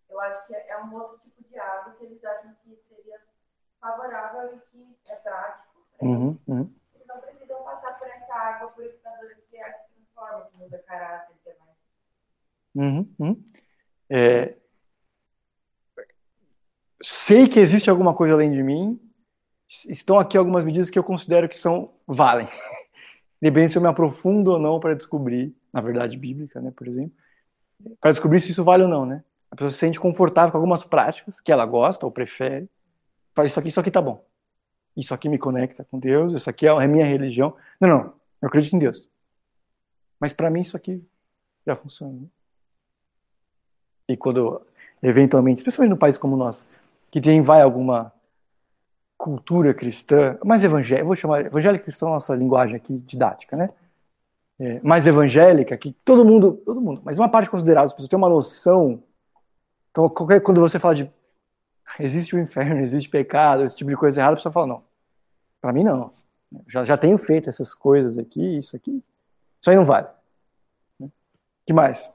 [0.08, 3.20] Eu acho que é um outro tipo de água que eles acham que seria
[3.80, 4.60] favorável e
[5.04, 5.86] que é prático.
[6.00, 6.74] Uhum, uhum.
[6.94, 10.78] Eles não precisam passar por essa água purificadora que é a que transforma, que muda
[10.80, 11.76] caráter demais.
[12.76, 13.52] É uhum, uhum.
[14.10, 14.56] É...
[17.02, 19.03] Sei que existe alguma coisa além de mim,
[19.86, 22.48] Estão aqui algumas medidas que eu considero que são valem.
[23.40, 27.12] Depende se eu me aprofundo ou não para descobrir, na verdade bíblica, né, por exemplo,
[28.00, 29.22] para descobrir se isso vale ou não, né?
[29.50, 32.68] A pessoa se sente confortável com algumas práticas que ela gosta ou prefere.
[33.34, 34.24] Fala, isso aqui, isso aqui tá bom.
[34.96, 37.56] Isso aqui me conecta com Deus, isso aqui é minha religião.
[37.80, 39.08] Não, não, eu acredito em Deus.
[40.18, 41.04] Mas para mim isso aqui
[41.66, 42.12] já funciona.
[42.12, 42.26] Né?
[44.08, 44.60] E quando,
[45.02, 46.64] eventualmente, especialmente no país como o nosso,
[47.10, 48.12] que tem, vai alguma
[49.24, 53.70] cultura cristã, mais evangélica, vou chamar evangélica cristã nossa linguagem aqui didática, né?
[54.60, 58.18] É, mais evangélica, que todo mundo, todo mundo, mas uma parte considerável, as pessoas têm
[58.18, 59.02] uma noção.
[59.90, 61.10] Então, qualquer, quando você fala de
[61.98, 64.82] existe o inferno, existe pecado, esse tipo de coisa errada, a pessoa fala, não,
[65.58, 66.12] para mim não.
[66.68, 69.02] Já, já tenho feito essas coisas aqui, isso aqui,
[69.58, 70.06] isso aí não vale.
[71.66, 72.10] que mais?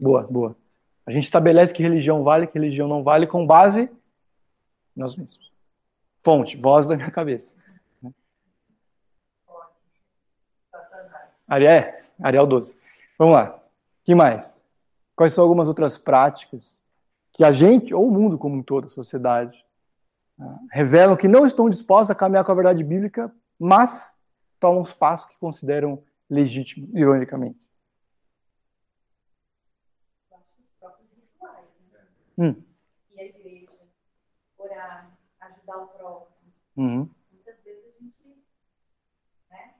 [0.00, 0.56] Boa, boa.
[1.04, 5.55] A gente estabelece que religião vale, que religião não vale, com base em nós mesmos.
[6.26, 7.54] Fonte, voz da minha cabeça.
[11.46, 12.76] Ariel, Ariel 12.
[13.16, 13.62] Vamos lá.
[14.02, 14.60] que mais?
[15.14, 16.82] Quais são algumas outras práticas
[17.30, 19.64] que a gente, ou o mundo como um todo, a sociedade,
[20.36, 24.18] né, revelam que não estão dispostos a caminhar com a verdade bíblica, mas
[24.58, 27.68] tomam os passos que consideram legítimos, ironicamente?
[32.36, 32.60] Hum.
[33.12, 33.70] E a igreja,
[34.58, 36.15] orar, ajudar o próximo.
[36.76, 37.10] Uhum.
[37.32, 38.44] Muitas vezes a gente
[39.50, 39.74] né,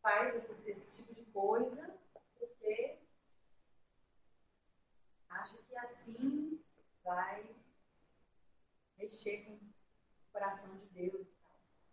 [0.00, 1.94] faz esse, esse tipo de coisa
[2.38, 2.98] porque
[5.28, 6.60] acha que assim
[7.04, 7.44] vai
[8.96, 9.72] mexer com o
[10.32, 11.26] coração de Deus.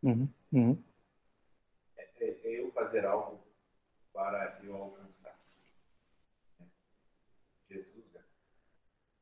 [0.04, 0.30] Uhum.
[0.54, 0.84] Uhum.
[1.98, 3.44] É, é, é eu fazer algo
[4.14, 5.40] para eu alcançar.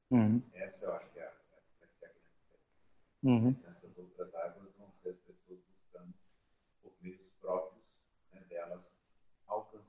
[0.10, 0.42] Uhum.
[0.54, 1.34] Essa eu acho que é a,
[1.82, 2.26] essa é a grande
[3.24, 3.56] uhum.
[3.68, 6.14] Essas outras águas vão ser as pessoas buscando
[6.82, 7.84] por meios próprios
[8.32, 8.90] né, delas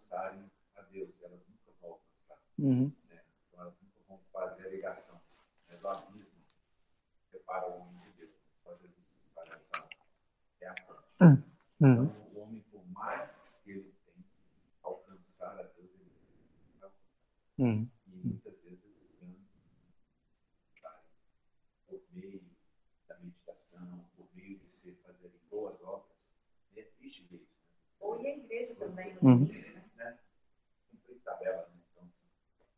[0.09, 1.11] alcançarem a Deus.
[1.23, 2.43] Elas nunca vão alcançar.
[2.59, 2.93] Uhum.
[3.09, 3.23] Né?
[3.49, 5.21] Então elas nunca vão fazer a ligação
[5.69, 6.45] né, do abismo
[7.23, 8.31] que separa o homem de Deus.
[8.63, 9.89] Só Jesus separa essa
[10.61, 11.45] é a fonte.
[11.81, 12.05] Uhum.
[12.05, 14.25] Então, o homem, por mais que ele tenha
[14.83, 16.11] alcançar a Deus, ele
[16.81, 16.93] não alcançar.
[17.59, 17.89] Uhum.
[28.01, 29.17] Ou e a igreja também.
[29.23, 29.68] Uhum.
[31.29, 31.81] Tabela, né?
[31.93, 32.11] Então,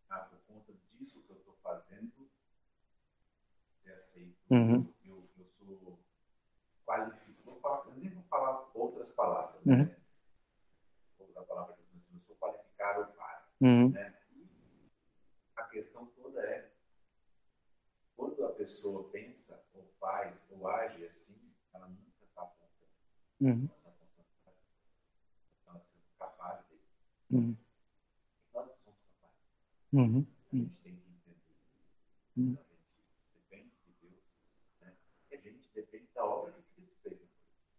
[0.08, 2.28] ah, por conta disso que eu estou fazendo,
[3.84, 4.36] é aceito.
[4.50, 4.92] Uhum.
[5.04, 5.98] Eu, eu sou
[6.84, 7.30] qualificado.
[7.60, 9.60] Falar, eu nem vou falar outras palavras.
[9.66, 9.84] Uhum.
[9.84, 9.96] Né?
[11.18, 13.48] Vou usar a palavra de assim, eu sou qualificado para.
[13.60, 13.90] Uhum.
[13.90, 14.18] Né?
[15.56, 16.72] A questão toda é
[18.16, 22.90] quando a pessoa pensa, ou faz, ou age assim, ela nunca está apontando.
[23.40, 23.68] Uhum.
[27.30, 27.56] Uhum.
[29.92, 30.26] Uhum.
[30.52, 30.70] Uhum.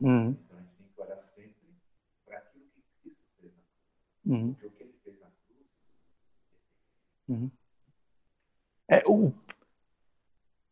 [0.01, 0.31] Uhum.
[0.31, 1.75] Então a gente tem que olhar sempre
[2.25, 4.51] para aquilo que Cristo fez na cruz.
[4.53, 5.67] Porque o que ele fez na cruz.
[7.27, 7.51] Uhum.
[8.87, 9.31] É, o,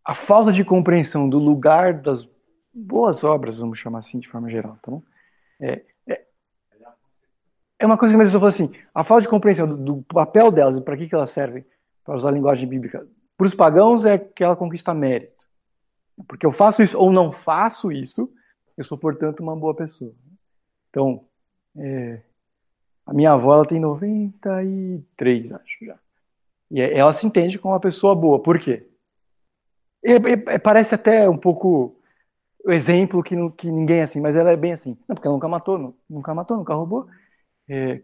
[0.03, 2.27] a falta de compreensão do lugar das
[2.73, 5.03] boas obras, vamos chamar assim de forma geral, tá bom?
[5.61, 5.85] É,
[7.79, 10.51] é uma coisa que mais eu falo assim, a falta de compreensão do, do papel
[10.51, 11.65] delas e para que, que elas servem,
[12.03, 13.07] para usar a linguagem bíblica,
[13.37, 15.47] para os pagãos é que ela conquista mérito.
[16.27, 18.29] Porque eu faço isso ou não faço isso,
[18.75, 20.13] eu sou, portanto, uma boa pessoa.
[20.89, 21.23] Então,
[21.77, 22.21] é,
[23.05, 25.97] a minha avó ela tem 93, acho já.
[26.69, 28.41] E é, ela se entende como uma pessoa boa.
[28.41, 28.85] Por quê?
[30.03, 30.15] É,
[30.55, 31.95] é, parece até um pouco
[32.65, 34.97] o exemplo que, que ninguém é assim, mas ela é bem assim.
[35.07, 37.07] Não, porque ela nunca matou, nunca matou, nunca roubou
[37.69, 38.01] é,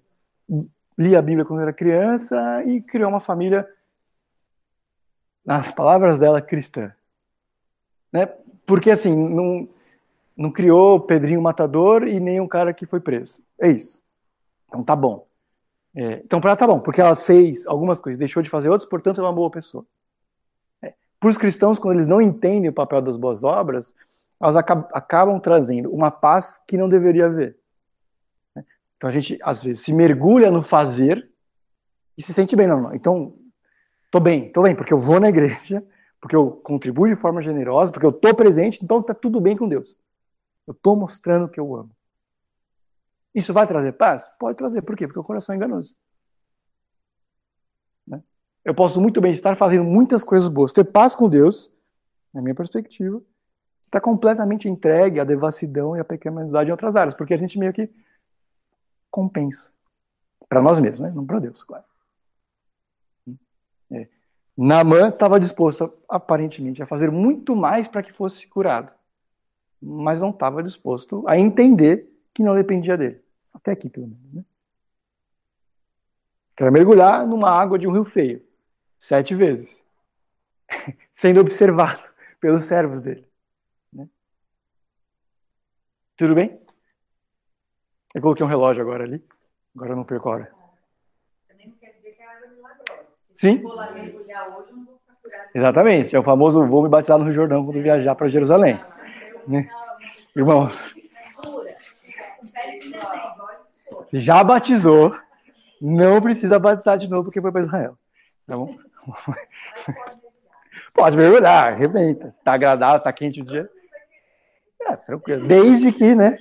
[0.97, 3.68] lia a Bíblia quando era criança e criou uma família,
[5.43, 6.91] nas palavras dela, cristã.
[8.11, 8.26] Né?
[8.66, 9.68] Porque assim, não,
[10.36, 13.41] não criou Pedrinho Matador e nem um cara que foi preso.
[13.59, 14.01] É isso.
[14.68, 15.28] Então tá bom.
[15.95, 18.89] É, então para ela tá bom, porque ela fez algumas coisas, deixou de fazer outras,
[18.89, 19.86] portanto é uma boa pessoa.
[20.82, 20.93] É.
[21.20, 23.95] Para os cristãos, quando eles não entendem o papel das boas obras,
[24.41, 27.57] elas acabam, acabam trazendo uma paz que não deveria haver.
[29.06, 31.30] Então a gente, às vezes, se mergulha no fazer
[32.18, 32.66] e se sente bem.
[32.66, 32.95] Não, não.
[32.95, 33.38] Então,
[34.10, 35.86] tô bem, tô bem, porque eu vou na igreja,
[36.20, 39.70] porque eu contribuo de forma generosa, porque eu tô presente, então tá tudo bem com
[39.70, 39.95] Deus.
[40.66, 41.91] Eu estou mostrando que eu amo.
[43.36, 44.28] Isso vai trazer paz?
[44.39, 44.82] Pode trazer.
[44.82, 45.06] Por quê?
[45.06, 45.95] Porque o coração é enganoso.
[48.08, 48.24] Né?
[48.64, 51.72] Eu posso muito bem estar fazendo muitas coisas boas, ter paz com Deus,
[52.34, 53.22] na minha perspectiva,
[53.84, 57.72] está completamente entregue à devassidão e à pecaminosidade em outras áreas, porque a gente meio
[57.72, 57.88] que
[59.16, 59.72] compensa.
[60.49, 61.13] Para nós mesmos, né?
[61.16, 61.86] não para Deus, claro.
[63.89, 64.09] É.
[64.57, 68.93] Naamã estava disposto, aparentemente, a fazer muito mais para que fosse curado,
[69.82, 73.24] mas não estava disposto a entender que não dependia dele.
[73.53, 74.34] Até aqui, pelo menos.
[74.34, 74.43] Né?
[76.70, 78.45] Mergulhar numa água de um rio feio,
[78.97, 79.82] sete vezes,
[81.13, 82.03] sendo observado
[82.41, 83.26] pelos servos dele.
[83.93, 84.09] Né?
[86.18, 86.64] Tudo bem?
[88.16, 89.22] Eu coloquei um relógio agora ali,
[89.76, 90.51] agora eu não perco a hora.
[91.49, 93.03] Também não quer dizer que a água é milagrosa.
[93.34, 93.61] Sim.
[95.53, 96.16] Exatamente.
[96.16, 98.80] É o famoso vou me batizar no Rio Jordão quando viajar para Jerusalém.
[99.45, 99.70] Né?
[100.34, 100.95] Irmãos,
[104.05, 105.13] se já batizou,
[105.82, 107.97] não precisa batizar de novo porque foi para Israel.
[108.47, 108.78] Tá bom?
[110.93, 112.32] Pode mergulhar, arrebenta.
[112.32, 113.70] Se está agradável, está quente o dia.
[114.84, 115.45] É, tranquilo.
[115.45, 116.38] Desde que, né?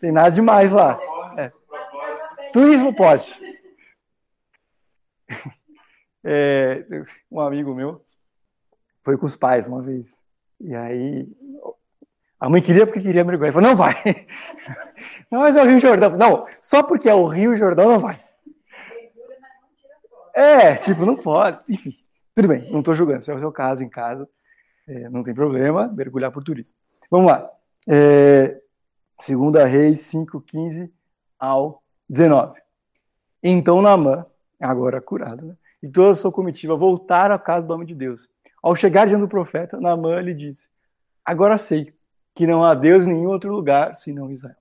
[0.00, 0.98] Tem nada demais lá.
[1.36, 1.52] É.
[2.52, 3.40] Turismo pode.
[6.22, 6.84] É,
[7.30, 8.04] um amigo meu
[9.02, 10.22] foi com os pais uma vez.
[10.60, 11.26] E aí
[12.40, 13.52] a mãe queria porque queria mergulhar.
[13.52, 13.94] Ele falou, não vai.
[15.30, 16.16] Não, mas é o Rio Jordão.
[16.16, 18.22] Não, só porque é o Rio Jordão não vai.
[20.34, 21.72] É, tipo, não pode.
[21.72, 21.96] Enfim,
[22.34, 23.22] tudo bem, não estou julgando.
[23.22, 24.28] Se é o seu caso em casa,
[24.88, 26.76] é, não tem problema, mergulhar por turismo.
[27.10, 27.50] Vamos lá.
[27.88, 28.60] É,
[29.20, 30.92] segunda Reis 5, 15
[31.38, 32.60] ao 19.
[33.42, 34.26] Então Naamã,
[34.60, 35.56] agora curado, né?
[35.82, 38.28] e toda a sua comitiva voltaram à casa do homem de Deus.
[38.62, 40.68] Ao chegar diante do profeta, Naamã lhe disse:
[41.24, 41.94] Agora sei
[42.34, 44.56] que não há Deus em nenhum outro lugar senão Israel.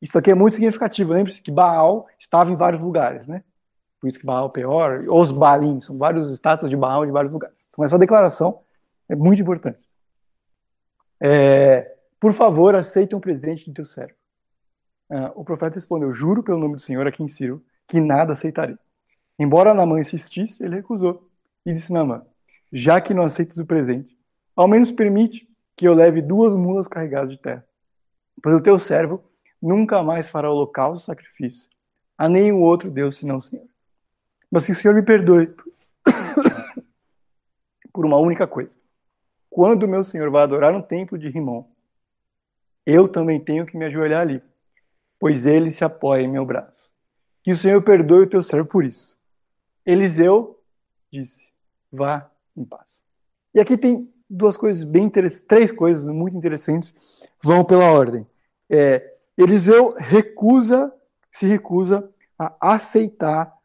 [0.00, 1.12] Isso aqui é muito significativo.
[1.12, 3.44] Lembre-se que Baal estava em vários lugares, né?
[4.00, 7.56] Por isso que Baal Peor, os Baalim, são vários estátuas de Baal em vários lugares.
[7.68, 8.60] Então essa declaração
[9.08, 9.78] é muito importante.
[11.20, 14.14] É, por favor, aceite um presente de teu servo.
[15.08, 18.76] Uh, o profeta respondeu: Juro pelo nome do Senhor a quem sirvo que nada aceitarei.
[19.38, 21.28] Embora Naamã insistisse, ele recusou.
[21.66, 22.22] E disse Naamã:
[22.72, 24.16] Já que não aceitas o presente,
[24.54, 27.66] ao menos permite que eu leve duas mulas carregadas de terra.
[28.42, 29.24] Pois o teu servo
[29.60, 31.70] nunca mais fará holocausto sacrifício
[32.20, 33.64] a nenhum outro Deus senão o Senhor.
[34.50, 35.54] Mas que o Senhor me perdoe
[37.94, 38.78] por uma única coisa.
[39.48, 41.64] Quando meu Senhor vai adorar no templo de Rimon,
[42.90, 44.42] eu também tenho que me ajoelhar ali,
[45.18, 46.90] pois ele se apoia em meu braço.
[47.42, 49.16] Que o Senhor perdoe o teu servo por isso.
[49.84, 50.60] Eliseu
[51.10, 51.52] disse:
[51.90, 53.02] vá em paz.
[53.54, 56.94] E aqui tem duas coisas bem interessantes, três coisas muito interessantes,
[57.42, 58.26] vão pela ordem.
[58.68, 60.92] É, Eliseu recusa,
[61.30, 63.56] se recusa a aceitar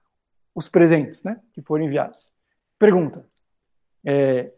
[0.54, 2.32] os presentes, né, que foram enviados.
[2.80, 3.26] Pergunta:
[4.04, 4.52] é,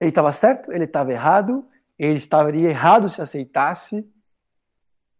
[0.00, 0.72] ele estava certo?
[0.72, 1.66] Ele estava errado?
[1.98, 4.08] Ele estaria errado se aceitasse?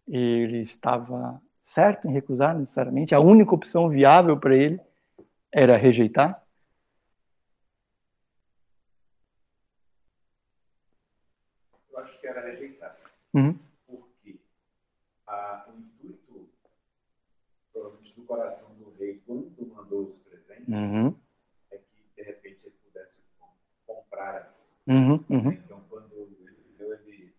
[0.09, 3.14] Ele estava certo em recusar necessariamente?
[3.14, 4.81] A única opção viável para ele
[5.53, 6.43] era rejeitar?
[13.35, 13.59] Uhum.
[13.87, 14.39] Porque
[15.27, 16.51] a, o intuito,
[17.73, 21.16] do coração do rei, quando mandou os presentes, uhum.
[21.70, 23.14] é que, de repente, ele pudesse
[23.87, 24.55] comprar.
[24.87, 25.25] Uhum.
[25.31, 25.53] Uhum.
[25.53, 27.35] Então, quando ele, ele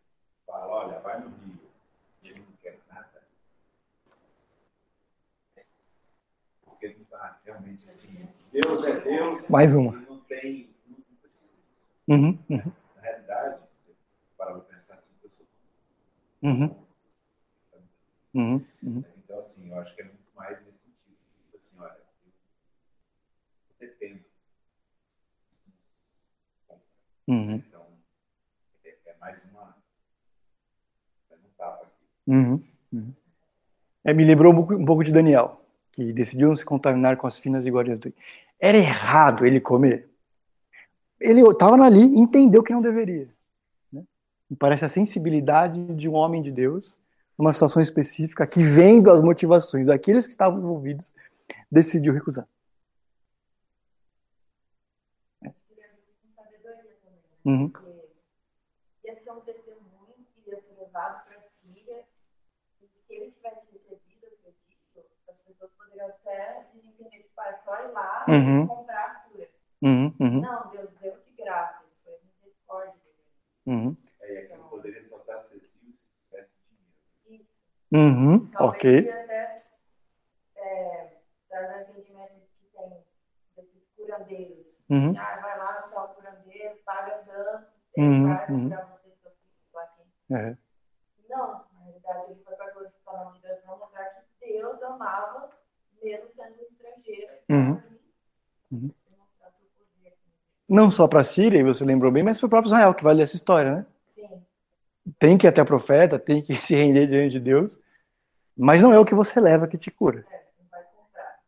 [0.48, 1.60] fala, olha, vai no Rio,
[2.24, 3.22] ele não quer nada,
[6.66, 6.88] porque
[7.54, 9.92] realmente assim, Deus é Deus, Mais uma.
[10.02, 11.50] não tem, não precisa.
[12.08, 12.38] Uhum.
[12.50, 12.72] Uhum.
[12.96, 13.60] Na realidade,
[14.38, 14.54] para
[16.42, 16.76] Uhum.
[18.34, 18.66] Uhum.
[18.84, 19.04] Uhum.
[19.24, 21.18] Então, assim, eu acho que é muito mais nesse sentido.
[21.46, 21.98] Tipo assim, olha,
[23.80, 24.26] eu dependo.
[27.28, 27.56] Uhum.
[27.56, 27.88] Então,
[28.84, 29.78] é, é, mais uma.
[31.32, 32.06] É um tapa aqui.
[32.28, 32.64] Uhum.
[32.92, 33.14] Uhum.
[34.04, 35.62] É, me lembrou um pouco de Daniel,
[35.94, 38.14] que decidiu não se contaminar com as finas iguarias do.
[38.60, 40.10] Era errado ele comer.
[41.20, 43.30] Ele estava ali, entendeu que não deveria.
[43.92, 46.98] Me parece a sensibilidade de um homem de Deus,
[47.38, 51.14] numa situação específica, que vendo as motivações daqueles que estavam envolvidos,
[51.72, 52.48] decidiu recusar.
[57.46, 57.72] Uhum.
[59.04, 62.06] Ia ser um testemunho que ia ser levado para a Síria,
[62.82, 67.84] e se ele tivesse recebido, eu acredito, as pessoas poderiam até desentender, tipo, é só
[67.84, 68.64] ir lá uhum.
[68.64, 69.50] e comprar a cura.
[69.82, 70.16] Uhum.
[70.20, 70.42] uhum.
[70.42, 73.02] Não, Deus deu de graça, foi misericórdia.
[73.66, 73.98] Uhum.
[77.96, 79.08] Uhum, ok.
[79.08, 79.64] até
[80.56, 83.06] é, trazer entendimento que tem
[83.56, 84.82] desses curandeiros.
[84.90, 85.14] Uhum.
[85.16, 88.70] Ah, vai lá no tal curandeiro, paga tanto, uhum, vai uhum.
[88.70, 90.36] você seu filho, lá quem.
[90.36, 90.58] É.
[91.30, 94.84] Não, na realidade ele foi para glorificar o nome de Deus, para mostrar que Deus
[94.84, 95.50] amava,
[96.04, 97.32] mesmo sendo um estrangeiro.
[97.50, 97.82] Uhum.
[98.72, 98.92] Uhum.
[100.68, 103.22] Não só para a Síria, você lembrou bem, mas para o próprio Israel, que vale
[103.22, 103.86] essa história, né?
[104.08, 104.28] Sim.
[105.20, 107.78] Tem que ir até a profeta, tem que se render diante de Deus,
[108.58, 110.26] mas não é o que você leva que te cura.
[110.30, 111.40] É, não vai comprar.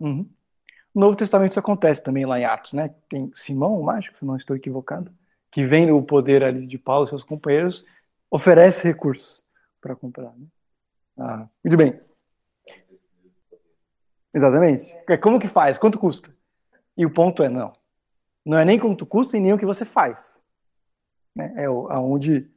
[0.00, 0.30] Uhum.
[0.94, 2.94] No Novo Testamento isso acontece também lá em Atos, né?
[3.08, 5.12] Tem Simão, o mágico, se não estou equivocado,
[5.50, 7.84] que vem o poder ali de Paulo e seus companheiros,
[8.30, 9.42] oferece recursos
[9.80, 10.32] para comprar.
[10.36, 10.46] Né?
[11.18, 12.00] Ah, muito bem.
[14.34, 14.94] Exatamente.
[15.08, 15.78] É, como que faz?
[15.78, 16.28] Quanto custa?
[16.96, 17.72] E o ponto é, não.
[18.44, 20.42] Não é nem quanto custa e nem o que você faz.
[21.34, 21.54] Né?
[21.56, 22.50] É aonde,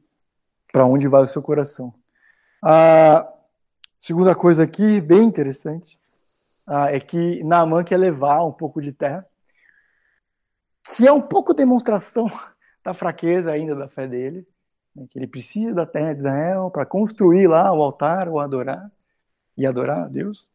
[0.72, 1.94] para onde vai o seu coração.
[2.60, 3.32] A
[3.96, 5.98] segunda coisa aqui, bem interessante,
[6.90, 9.24] é que Naaman quer levar um pouco de terra,
[10.96, 12.28] que é um pouco demonstração
[12.82, 14.46] da fraqueza ainda da fé dele,
[14.94, 18.90] né, que ele precisa da terra de Israel para construir lá o altar, o adorar
[19.56, 20.48] e adorar a Deus.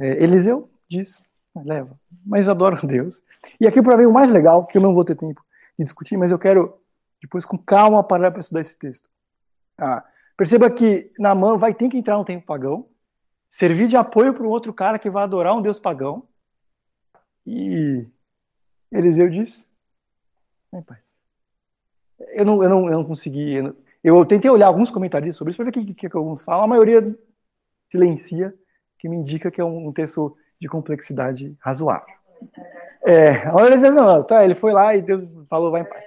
[0.00, 1.24] É, Eliseu diz,
[1.54, 3.22] leva, mas adora a Deus.
[3.60, 5.44] E aqui para mim o mais legal, que eu não vou ter tempo
[5.78, 6.78] de discutir, mas eu quero
[7.20, 9.08] depois com calma parar para estudar esse texto.
[9.78, 10.04] Ah,
[10.36, 12.88] perceba que Naaman vai ter que entrar no tempo pagão,
[13.50, 16.26] servir de apoio para um outro cara que vai adorar um deus pagão.
[17.46, 18.06] E
[18.90, 19.64] Eliseu diz:
[20.72, 21.14] Ai, paz.
[22.34, 23.54] Eu não, eu não, eu não consegui.
[23.54, 26.16] Eu, não, eu tentei olhar alguns comentários sobre isso para ver o que, que, que,
[26.16, 26.64] alguns falam.
[26.64, 27.16] A maioria
[27.90, 28.54] silencia,
[29.02, 32.14] que me indica que é um, um texto de complexidade razoável.
[33.04, 36.04] É, a maioria diz: não, tá, ele foi lá e Deus falou, vai em paz.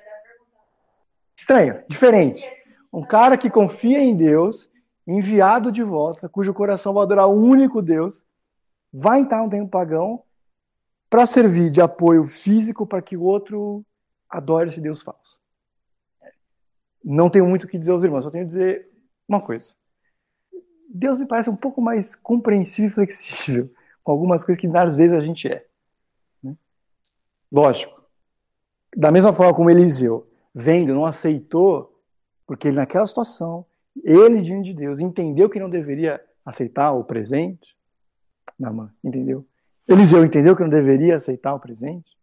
[1.36, 2.42] Estranho, diferente.
[2.94, 4.72] Um cara que confia em Deus
[5.06, 8.26] enviado de volta, cujo coração vai adorar o único Deus,
[8.94, 10.24] vai entrar no tempo pagão
[11.10, 13.86] para servir de apoio físico para que o outro
[14.30, 15.38] adore esse Deus falso.
[17.04, 18.90] Não tenho muito o que dizer aos irmãos, só tenho que dizer
[19.28, 19.76] uma coisa.
[20.90, 23.70] Deus me parece um pouco mais compreensível e flexível
[24.04, 25.66] com algumas coisas que às vezes a gente é.
[26.44, 26.56] Né?
[27.52, 28.04] Lógico.
[28.96, 32.02] Da mesma forma como Eliseu, vendo, não aceitou,
[32.48, 33.66] porque ele naquela situação
[34.04, 37.76] ele, diante de Deus, entendeu que não deveria aceitar o presente.
[38.60, 39.46] Namã, entendeu?
[39.88, 42.16] Eliseu entendeu que não deveria aceitar o presente.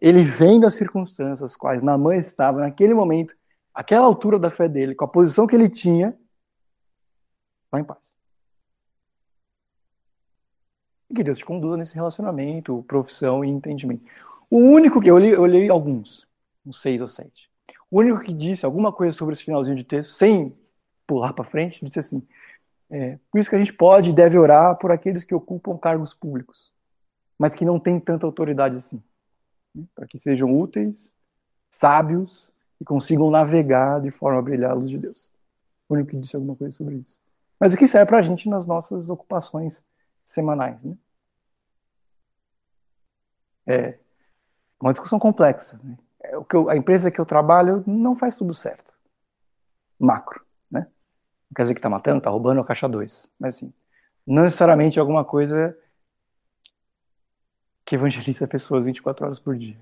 [0.00, 3.34] Ele vem das circunstâncias as quais Namã estava naquele momento,
[3.74, 6.16] aquela altura da fé dele, com a posição que ele tinha,
[7.72, 7.98] vai em paz.
[11.10, 14.04] E que Deus te conduza nesse relacionamento, profissão e entendimento.
[14.50, 16.28] O único que eu olhei, eu alguns,
[16.64, 17.50] uns seis ou sete.
[17.90, 20.54] O único que disse alguma coisa sobre esse finalzinho de texto, sem
[21.06, 22.22] pular para frente, disse assim:
[22.90, 26.12] é, por isso que a gente pode e deve orar por aqueles que ocupam cargos
[26.12, 26.72] públicos,
[27.38, 29.02] mas que não têm tanta autoridade assim,
[29.74, 29.84] né?
[29.94, 31.12] para que sejam úteis,
[31.70, 35.30] sábios e consigam navegar de forma a brilhar a luz de Deus.
[35.88, 37.21] O único que disse alguma coisa sobre isso.
[37.62, 39.86] Mas o que serve para a gente nas nossas ocupações
[40.24, 40.98] semanais, né?
[43.64, 44.00] É
[44.80, 45.78] uma discussão complexa.
[45.80, 45.96] Né?
[46.24, 48.92] É, o que eu, a empresa que eu trabalho não faz tudo certo.
[49.96, 50.44] Macro.
[50.72, 50.84] Não
[51.54, 53.30] quer dizer que está matando, está roubando a caixa 2.
[53.38, 53.72] Mas assim,
[54.26, 55.78] não necessariamente alguma coisa
[57.84, 59.78] que evangeliza pessoas 24 horas por dia.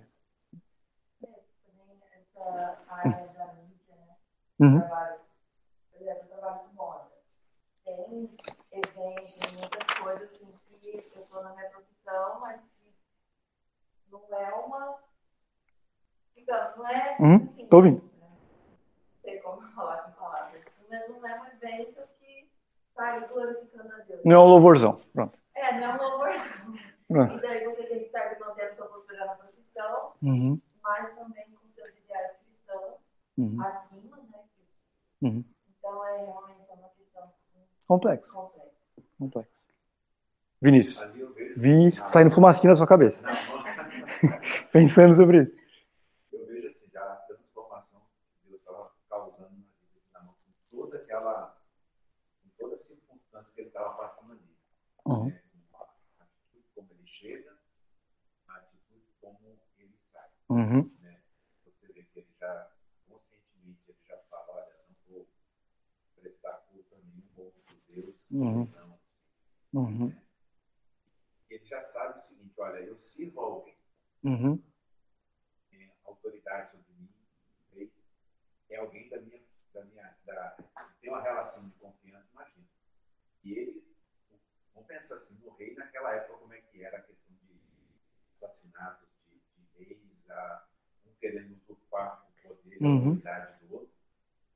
[3.65, 4.17] Mídia, né?
[4.59, 4.81] Uhum.
[4.81, 7.07] Por exemplo, eu trabalho com moda.
[8.73, 12.95] Eventos, muitas coisas assim, que eu estou na minha profissão, mas que
[14.11, 14.99] não é uma.
[16.35, 17.17] Digamos, não é.
[17.21, 17.37] Uhum.
[17.37, 18.03] Assim, Tô ouvindo.
[18.03, 18.29] Né?
[18.29, 22.51] Não sei como falar com palavras não é um evento que
[22.95, 24.21] sai glorificando a Deus.
[24.25, 25.39] Não é um louvorzão, pronto.
[25.55, 26.75] É, não é um louvorzão.
[27.09, 27.37] Pronto.
[27.37, 30.61] E daí você tem que estar mantendo sua postura na profissão, uhum.
[30.83, 32.99] mas também com seus ideais cristãos
[33.37, 33.63] uhum.
[33.63, 34.45] acima, né?
[35.23, 35.45] Uhum.
[35.69, 36.60] Então é realmente
[37.95, 38.33] assim, complexa.
[39.19, 39.51] Complexa.
[40.63, 41.07] Vinícius,
[41.57, 43.25] vi saindo fumacinha na sua cabeça.
[44.73, 45.57] Pensando sobre isso.
[53.81, 54.57] estava passando ali.
[55.07, 55.27] Uhum.
[55.27, 55.41] Né?
[55.75, 57.57] A atitude como ele chega,
[58.49, 60.29] a atitude como ele sai.
[60.49, 60.91] Uhum.
[61.01, 61.21] Né?
[61.65, 62.71] Você vê que ele já,
[63.09, 65.29] conscientemente, ele já fala, olha, não vou
[66.21, 68.73] prestar culto a nenhum outro Deus, uhum.
[69.73, 70.13] Uhum.
[71.49, 73.77] Ele já sabe o seguinte, olha, eu sirvo alguém.
[74.23, 74.63] Uhum.
[75.73, 77.11] É, autoridade sobre mim,
[78.71, 79.41] é alguém da minha,
[79.75, 80.57] da minha, da,
[81.01, 82.67] tem uma relação de confiança, imagina.
[83.43, 83.97] E ele,
[84.73, 87.61] vamos pensar assim, no rei naquela época, como é que era a questão de
[88.37, 90.69] assassinatos de, de reis, a,
[91.07, 92.97] um querendo usurpar o poder, uhum.
[92.97, 93.95] a autoridade do outro.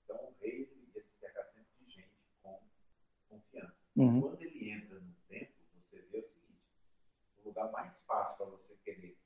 [0.05, 2.61] Então o rei ia se cercar sempre de gente com
[3.29, 3.84] confiança.
[3.97, 4.21] Uhum.
[4.21, 6.61] Quando ele entra no templo, você vê o seguinte,
[7.39, 9.17] o lugar mais fácil para você querer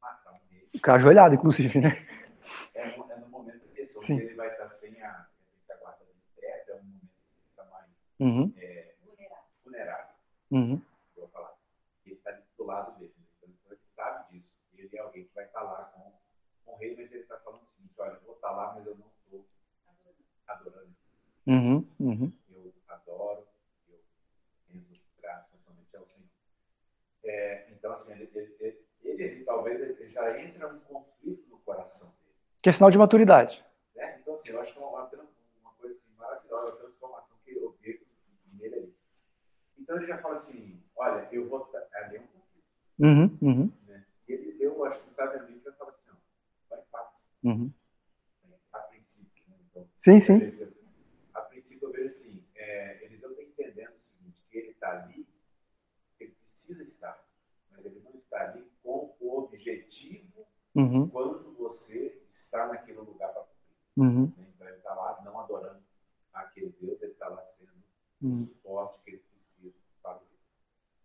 [0.00, 0.68] matar um rei...
[0.72, 1.90] Ficar ajoelhado, inclusive, né?
[2.74, 5.30] É no, é no momento que ele vai estar sem a
[8.20, 8.52] uhum.
[8.58, 8.94] é,
[9.64, 10.14] vulnerável.
[10.50, 10.82] Uhum.
[11.16, 11.56] Vou falar.
[12.04, 13.14] Ele está do lado dele.
[13.38, 14.50] Então, ele sabe disso.
[14.74, 16.12] Ele é alguém que vai estar lá com,
[16.64, 18.86] com o rei, mas ele está falando o seguinte: olha, eu vou estar lá, mas
[18.86, 19.46] eu não estou
[20.46, 20.94] adorando.
[21.46, 21.86] Uhum.
[21.98, 22.32] Uhum.
[22.50, 23.46] Eu adoro,
[23.88, 24.00] eu
[24.68, 26.28] tendo graça somente ao Senhor.
[27.30, 32.08] É, então, assim, ele, ele, ele, ele talvez ele já entra um conflito no coração
[32.08, 32.36] dele.
[32.60, 33.64] Que é sinal de maturidade.
[33.94, 37.52] É, então, assim, eu acho que é uma, uma coisa assim, maravilhosa, a transformação que
[37.52, 38.04] eu vejo
[38.54, 38.94] nele ali.
[39.78, 41.70] Então ele já fala assim: olha, eu vou.
[41.92, 42.66] Ali é um conflito.
[42.98, 43.72] Uhum, uhum.
[43.86, 44.04] Né?
[44.28, 46.16] E Eliseu, acho que Bíblia, já fala assim: não,
[46.68, 47.24] vai paz.
[47.44, 47.72] Uhum.
[48.72, 49.44] A princípio.
[49.48, 49.56] Né?
[49.70, 50.36] Então, sim, sim.
[50.36, 50.72] Eliseu,
[51.34, 55.26] a princípio eu vejo assim: é, Eliseu está entendendo o seguinte, que ele está ali,
[56.18, 57.19] ele precisa estar,
[57.80, 61.08] mas ele não está ali com o objetivo uhum.
[61.08, 64.18] quando você está naquele lugar para cumprir.
[64.18, 64.32] Uhum.
[64.54, 65.80] Então ele está lá não adorando
[66.32, 67.70] aquele Deus, ele está lá sendo
[68.22, 68.38] hum.
[68.38, 70.20] o suporte que ele precisa para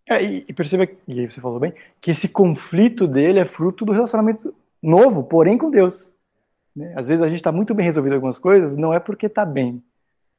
[0.07, 3.85] é, e, e perceba, e aí você falou bem, que esse conflito dele é fruto
[3.85, 6.11] do relacionamento novo, porém com Deus.
[6.75, 6.93] Né?
[6.95, 9.83] Às vezes a gente está muito bem resolvido algumas coisas, não é porque está bem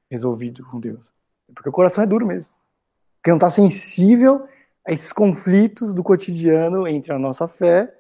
[0.09, 1.13] resolvido com Deus,
[1.49, 2.55] é porque o coração é duro mesmo.
[3.17, 4.47] Porque não está sensível
[4.87, 7.93] esses conflitos do cotidiano entre a nossa fé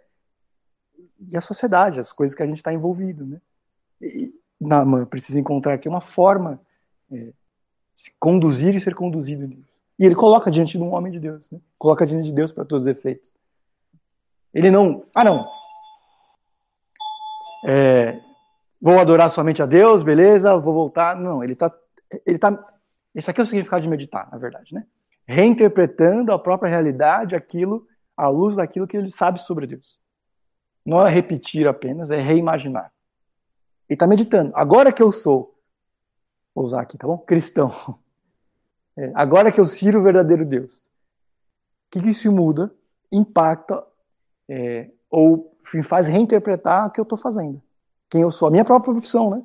[1.28, 3.26] e a sociedade, as coisas que a gente está envolvido.
[3.26, 3.41] Né?
[4.01, 6.61] E Naaman precisa encontrar aqui uma forma
[7.11, 7.32] é,
[7.95, 9.66] se conduzir e ser conduzido Deus.
[9.99, 11.59] E ele coloca diante de um homem de Deus, né?
[11.78, 13.34] coloca diante de Deus para todos os efeitos.
[14.53, 15.47] Ele não, ah não,
[17.66, 18.20] é,
[18.80, 21.16] vou adorar somente a Deus, beleza, vou voltar.
[21.16, 21.72] Não, ele está,
[22.24, 22.57] ele tá,
[23.14, 24.87] esse aqui é o significado de meditar, na verdade, né?
[25.27, 29.99] Reinterpretando a própria realidade, aquilo, à luz daquilo que ele sabe sobre Deus.
[30.85, 32.93] Não é repetir apenas, é reimaginar.
[33.89, 34.53] Ele está meditando.
[34.55, 35.57] Agora que eu sou
[36.57, 37.18] vou usar aqui, tá bom?
[37.18, 37.70] Cristão.
[38.99, 42.74] É, agora que eu sirvo o verdadeiro Deus, o que, que isso muda,
[43.12, 43.87] impacta
[44.49, 47.61] é, ou enfim, faz reinterpretar o que eu estou fazendo?
[48.09, 49.45] Quem eu sou, a minha própria profissão, né?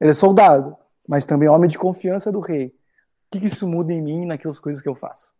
[0.00, 0.76] Ele é soldado,
[1.08, 2.72] mas também homem de confiança do rei.
[3.32, 5.34] Que, que isso muda em mim naquelas coisas que eu faço?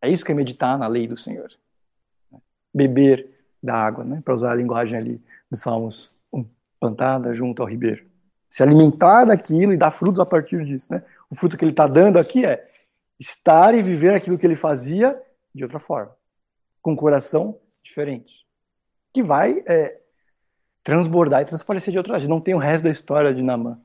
[0.00, 1.50] É isso que é meditar na lei do Senhor.
[2.72, 3.28] Beber
[3.60, 4.22] da água, né?
[4.24, 5.20] Para usar a linguagem ali
[5.50, 6.14] dos Salmos
[6.78, 8.06] plantada junto ao ribeiro.
[8.48, 10.86] Se alimentar daquilo e dar frutos a partir disso.
[10.92, 11.02] Né?
[11.28, 12.70] O fruto que ele está dando aqui é
[13.18, 15.20] estar e viver aquilo que ele fazia
[15.52, 16.14] de outra forma,
[16.80, 18.46] com um coração diferente,
[19.12, 19.98] que vai é,
[20.84, 22.18] transbordar e transparecer de outra.
[22.28, 23.80] Não tem o resto da história de Namã,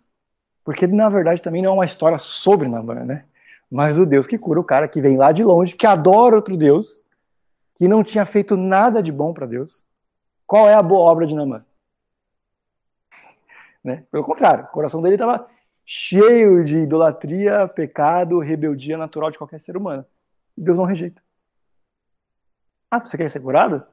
[0.64, 3.26] porque na verdade também não é uma história sobre Namã, né?
[3.70, 6.58] Mas o Deus que cura o cara que vem lá de longe, que adora outro
[6.58, 7.02] Deus,
[7.76, 9.86] que não tinha feito nada de bom para Deus.
[10.46, 11.66] Qual é a boa obra de Namã?
[13.84, 14.04] Né?
[14.12, 15.50] Pelo contrário, o coração dele estava
[15.84, 20.06] cheio de idolatria, pecado, rebeldia natural de qualquer ser humano.
[20.56, 21.22] E Deus não rejeita.
[22.92, 23.84] Ah, você quer ser curado?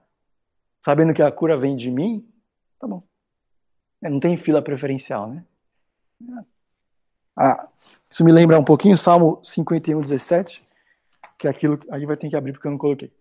[0.84, 2.28] Sabendo que a cura vem de mim?
[2.78, 3.02] Tá bom.
[4.02, 5.44] É, não tem fila preferencial, né?
[7.40, 7.68] Ah,
[8.10, 10.66] isso me lembra um pouquinho Salmo 51, 17,
[11.38, 11.78] que é aquilo.
[11.88, 13.12] Aí vai ter que abrir porque eu não coloquei.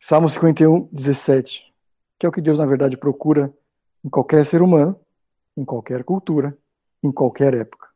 [0.00, 1.70] Salmo 51, 17,
[2.18, 3.52] que é o que Deus, na verdade, procura
[4.02, 4.98] em qualquer ser humano
[5.54, 6.56] em qualquer cultura,
[7.02, 7.88] em qualquer época.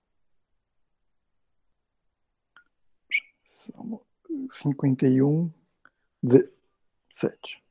[3.43, 4.05] Salmo
[4.51, 5.51] 51,
[6.23, 7.63] 17.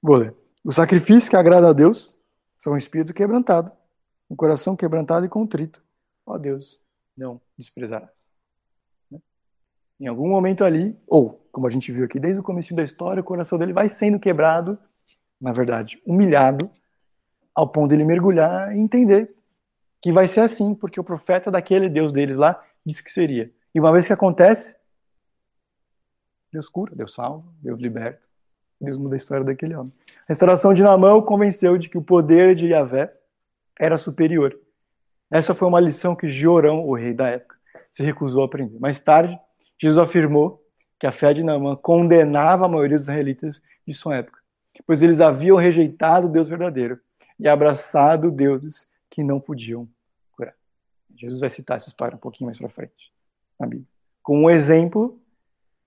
[0.00, 0.34] Vou ler.
[0.64, 2.17] O sacrifício que agrada a Deus
[2.58, 3.72] são um espírito quebrantado,
[4.28, 5.82] um coração quebrantado e contrito.
[6.26, 6.78] Ó Deus,
[7.16, 8.10] não desprezarás.
[10.00, 13.20] Em algum momento ali, ou, como a gente viu aqui desde o começo da história,
[13.20, 14.78] o coração dele vai sendo quebrado,
[15.40, 16.70] na verdade, humilhado,
[17.54, 19.34] ao ponto dele mergulhar e entender
[20.00, 23.52] que vai ser assim, porque o profeta daquele Deus dele lá disse que seria.
[23.74, 24.76] E uma vez que acontece,
[26.52, 28.26] Deus cura, Deus salva, Deus liberta,
[28.80, 29.92] Deus muda a história daquele homem.
[30.06, 33.12] A restauração de Naamã o convenceu de que o poder de Yahvé
[33.78, 34.58] era superior.
[35.30, 37.56] Essa foi uma lição que Jorão, o rei da época,
[37.90, 38.78] se recusou a aprender.
[38.78, 39.38] Mais tarde,
[39.80, 40.62] Jesus afirmou
[40.98, 44.38] que a fé de Naamã condenava a maioria dos israelitas de sua época.
[44.86, 47.00] pois eles haviam rejeitado o Deus verdadeiro
[47.38, 49.88] e abraçado deuses que não podiam
[50.32, 50.54] curar.
[51.16, 53.12] Jesus vai citar essa história um pouquinho mais para frente
[53.58, 53.88] na Bíblia.
[54.22, 55.20] Com um exemplo,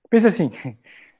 [0.09, 0.51] pense assim: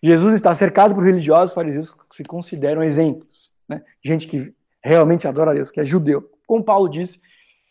[0.02, 3.84] Jesus está cercado por religiosos fariseus que se consideram exemplos, né?
[4.04, 6.32] gente que realmente adora a Deus, que é judeu.
[6.48, 7.22] Como Paulo disse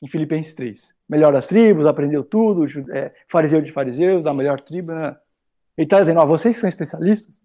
[0.01, 0.95] em Filipenses 3.
[1.09, 4.93] Melhor das tribos, aprendeu tudo, é, fariseu de fariseus, da melhor tribo.
[4.93, 5.17] Né?
[5.77, 7.45] Ele está dizendo: ó, vocês são especialistas,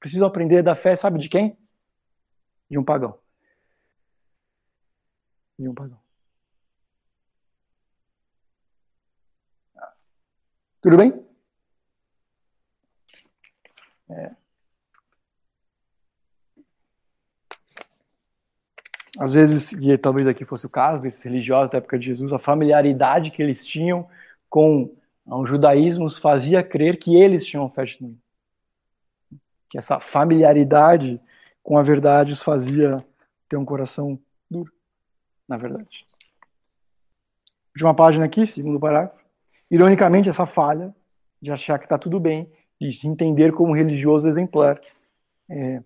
[0.00, 1.58] precisam aprender da fé, sabe de quem?
[2.70, 3.18] De um pagão.
[5.58, 5.98] De um pagão.
[10.80, 11.25] Tudo bem?
[14.08, 14.30] É.
[19.18, 22.38] Às vezes, e talvez aqui fosse o caso desses religiosos da época de Jesus, a
[22.38, 24.08] familiaridade que eles tinham
[24.48, 24.94] com
[25.24, 28.18] o judaísmo os fazia crer que eles tinham fé genuína.
[29.68, 31.20] Que essa familiaridade
[31.62, 33.04] com a verdade os fazia
[33.48, 34.18] ter um coração
[34.50, 34.72] duro,
[35.48, 36.06] na verdade.
[37.74, 39.18] Última página aqui, segundo parágrafo.
[39.70, 40.94] Ironicamente, essa falha
[41.42, 42.50] de achar que está tudo bem,
[42.80, 44.80] de entender como religioso exemplar,
[45.48, 45.82] é,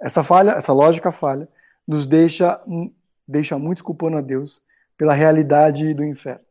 [0.00, 1.48] essa falha, essa lógica falha,
[1.86, 2.60] nos deixa,
[3.26, 4.60] deixa muitos culpando a Deus
[4.96, 6.44] pela realidade do inferno,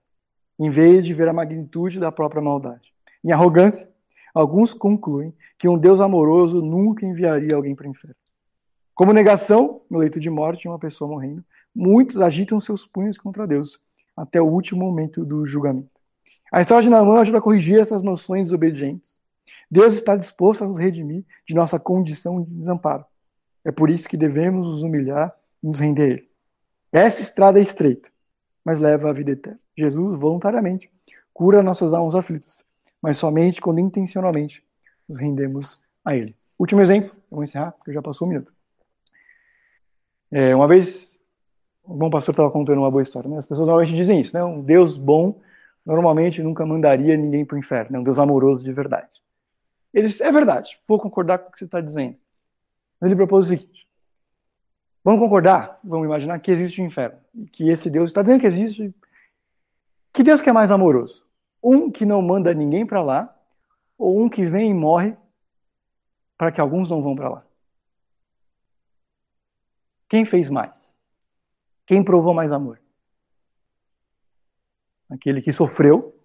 [0.59, 2.93] em vez de ver a magnitude da própria maldade.
[3.23, 3.89] Em arrogância,
[4.33, 8.15] alguns concluem que um Deus amoroso nunca enviaria alguém para o inferno.
[8.93, 11.43] Como negação, no leito de morte, uma pessoa morrendo,
[11.75, 13.79] muitos agitam seus punhos contra Deus
[14.15, 15.89] até o último momento do julgamento.
[16.51, 19.19] A história de Naamã ajuda a corrigir essas noções desobedientes.
[19.69, 23.05] Deus está disposto a nos redimir de nossa condição de desamparo.
[23.63, 26.29] É por isso que devemos nos humilhar e nos render a Ele.
[26.91, 28.07] Essa estrada é estreita,
[28.63, 29.59] mas leva à vida eterna.
[29.77, 30.89] Jesus, voluntariamente,
[31.33, 32.63] cura nossas almas aflitas,
[33.01, 34.63] mas somente quando intencionalmente
[35.07, 36.35] nos rendemos a Ele.
[36.57, 38.53] Último exemplo, eu vou encerrar, porque já passou um minuto.
[40.31, 41.11] É, uma vez,
[41.83, 43.29] o bom pastor estava contando uma boa história.
[43.29, 43.37] Né?
[43.37, 44.43] As pessoas normalmente dizem isso, né?
[44.43, 45.39] Um Deus bom
[45.85, 47.99] normalmente nunca mandaria ninguém para o inferno, né?
[47.99, 49.07] um Deus amoroso de verdade.
[49.95, 52.17] Eles, é verdade, vou concordar com o que você está dizendo.
[53.01, 53.87] Ele propôs o seguinte:
[55.01, 57.17] vamos concordar, vamos imaginar que existe o um inferno,
[57.53, 58.93] que esse Deus está dizendo que existe.
[60.11, 61.25] Que Deus que é mais amoroso?
[61.63, 63.33] Um que não manda ninguém para lá,
[63.97, 65.15] ou um que vem e morre
[66.37, 67.45] para que alguns não vão para lá?
[70.09, 70.93] Quem fez mais?
[71.85, 72.81] Quem provou mais amor?
[75.09, 76.19] Aquele que sofreu,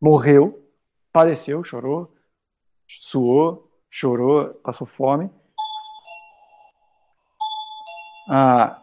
[0.00, 0.70] morreu,
[1.12, 2.13] padeceu, chorou,
[2.88, 5.30] suou, chorou, passou fome,
[8.28, 8.82] ah,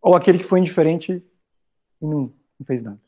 [0.00, 1.12] ou aquele que foi indiferente
[2.00, 2.98] e não, não fez nada.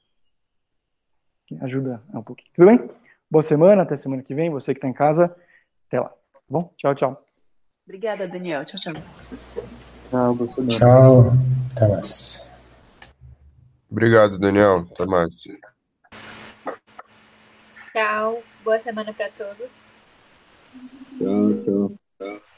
[1.60, 2.50] Ajuda um pouquinho.
[2.54, 2.90] Tudo bem?
[3.30, 4.50] Boa semana, até semana que vem.
[4.50, 5.34] Você que está em casa,
[5.86, 6.08] até lá.
[6.08, 6.72] Tá bom?
[6.76, 7.26] Tchau, tchau.
[7.86, 8.64] Obrigada, Daniel.
[8.64, 8.92] Tchau, tchau.
[10.10, 10.78] Tchau, boa semana.
[10.78, 11.32] Tchau.
[11.74, 12.50] Até mais.
[13.90, 14.86] Obrigado, Daniel.
[14.90, 15.42] Até mais.
[17.92, 18.42] Tchau.
[18.64, 19.81] Boa semana para todos.
[21.18, 21.98] Tchau, tchau.
[22.18, 22.51] tchau.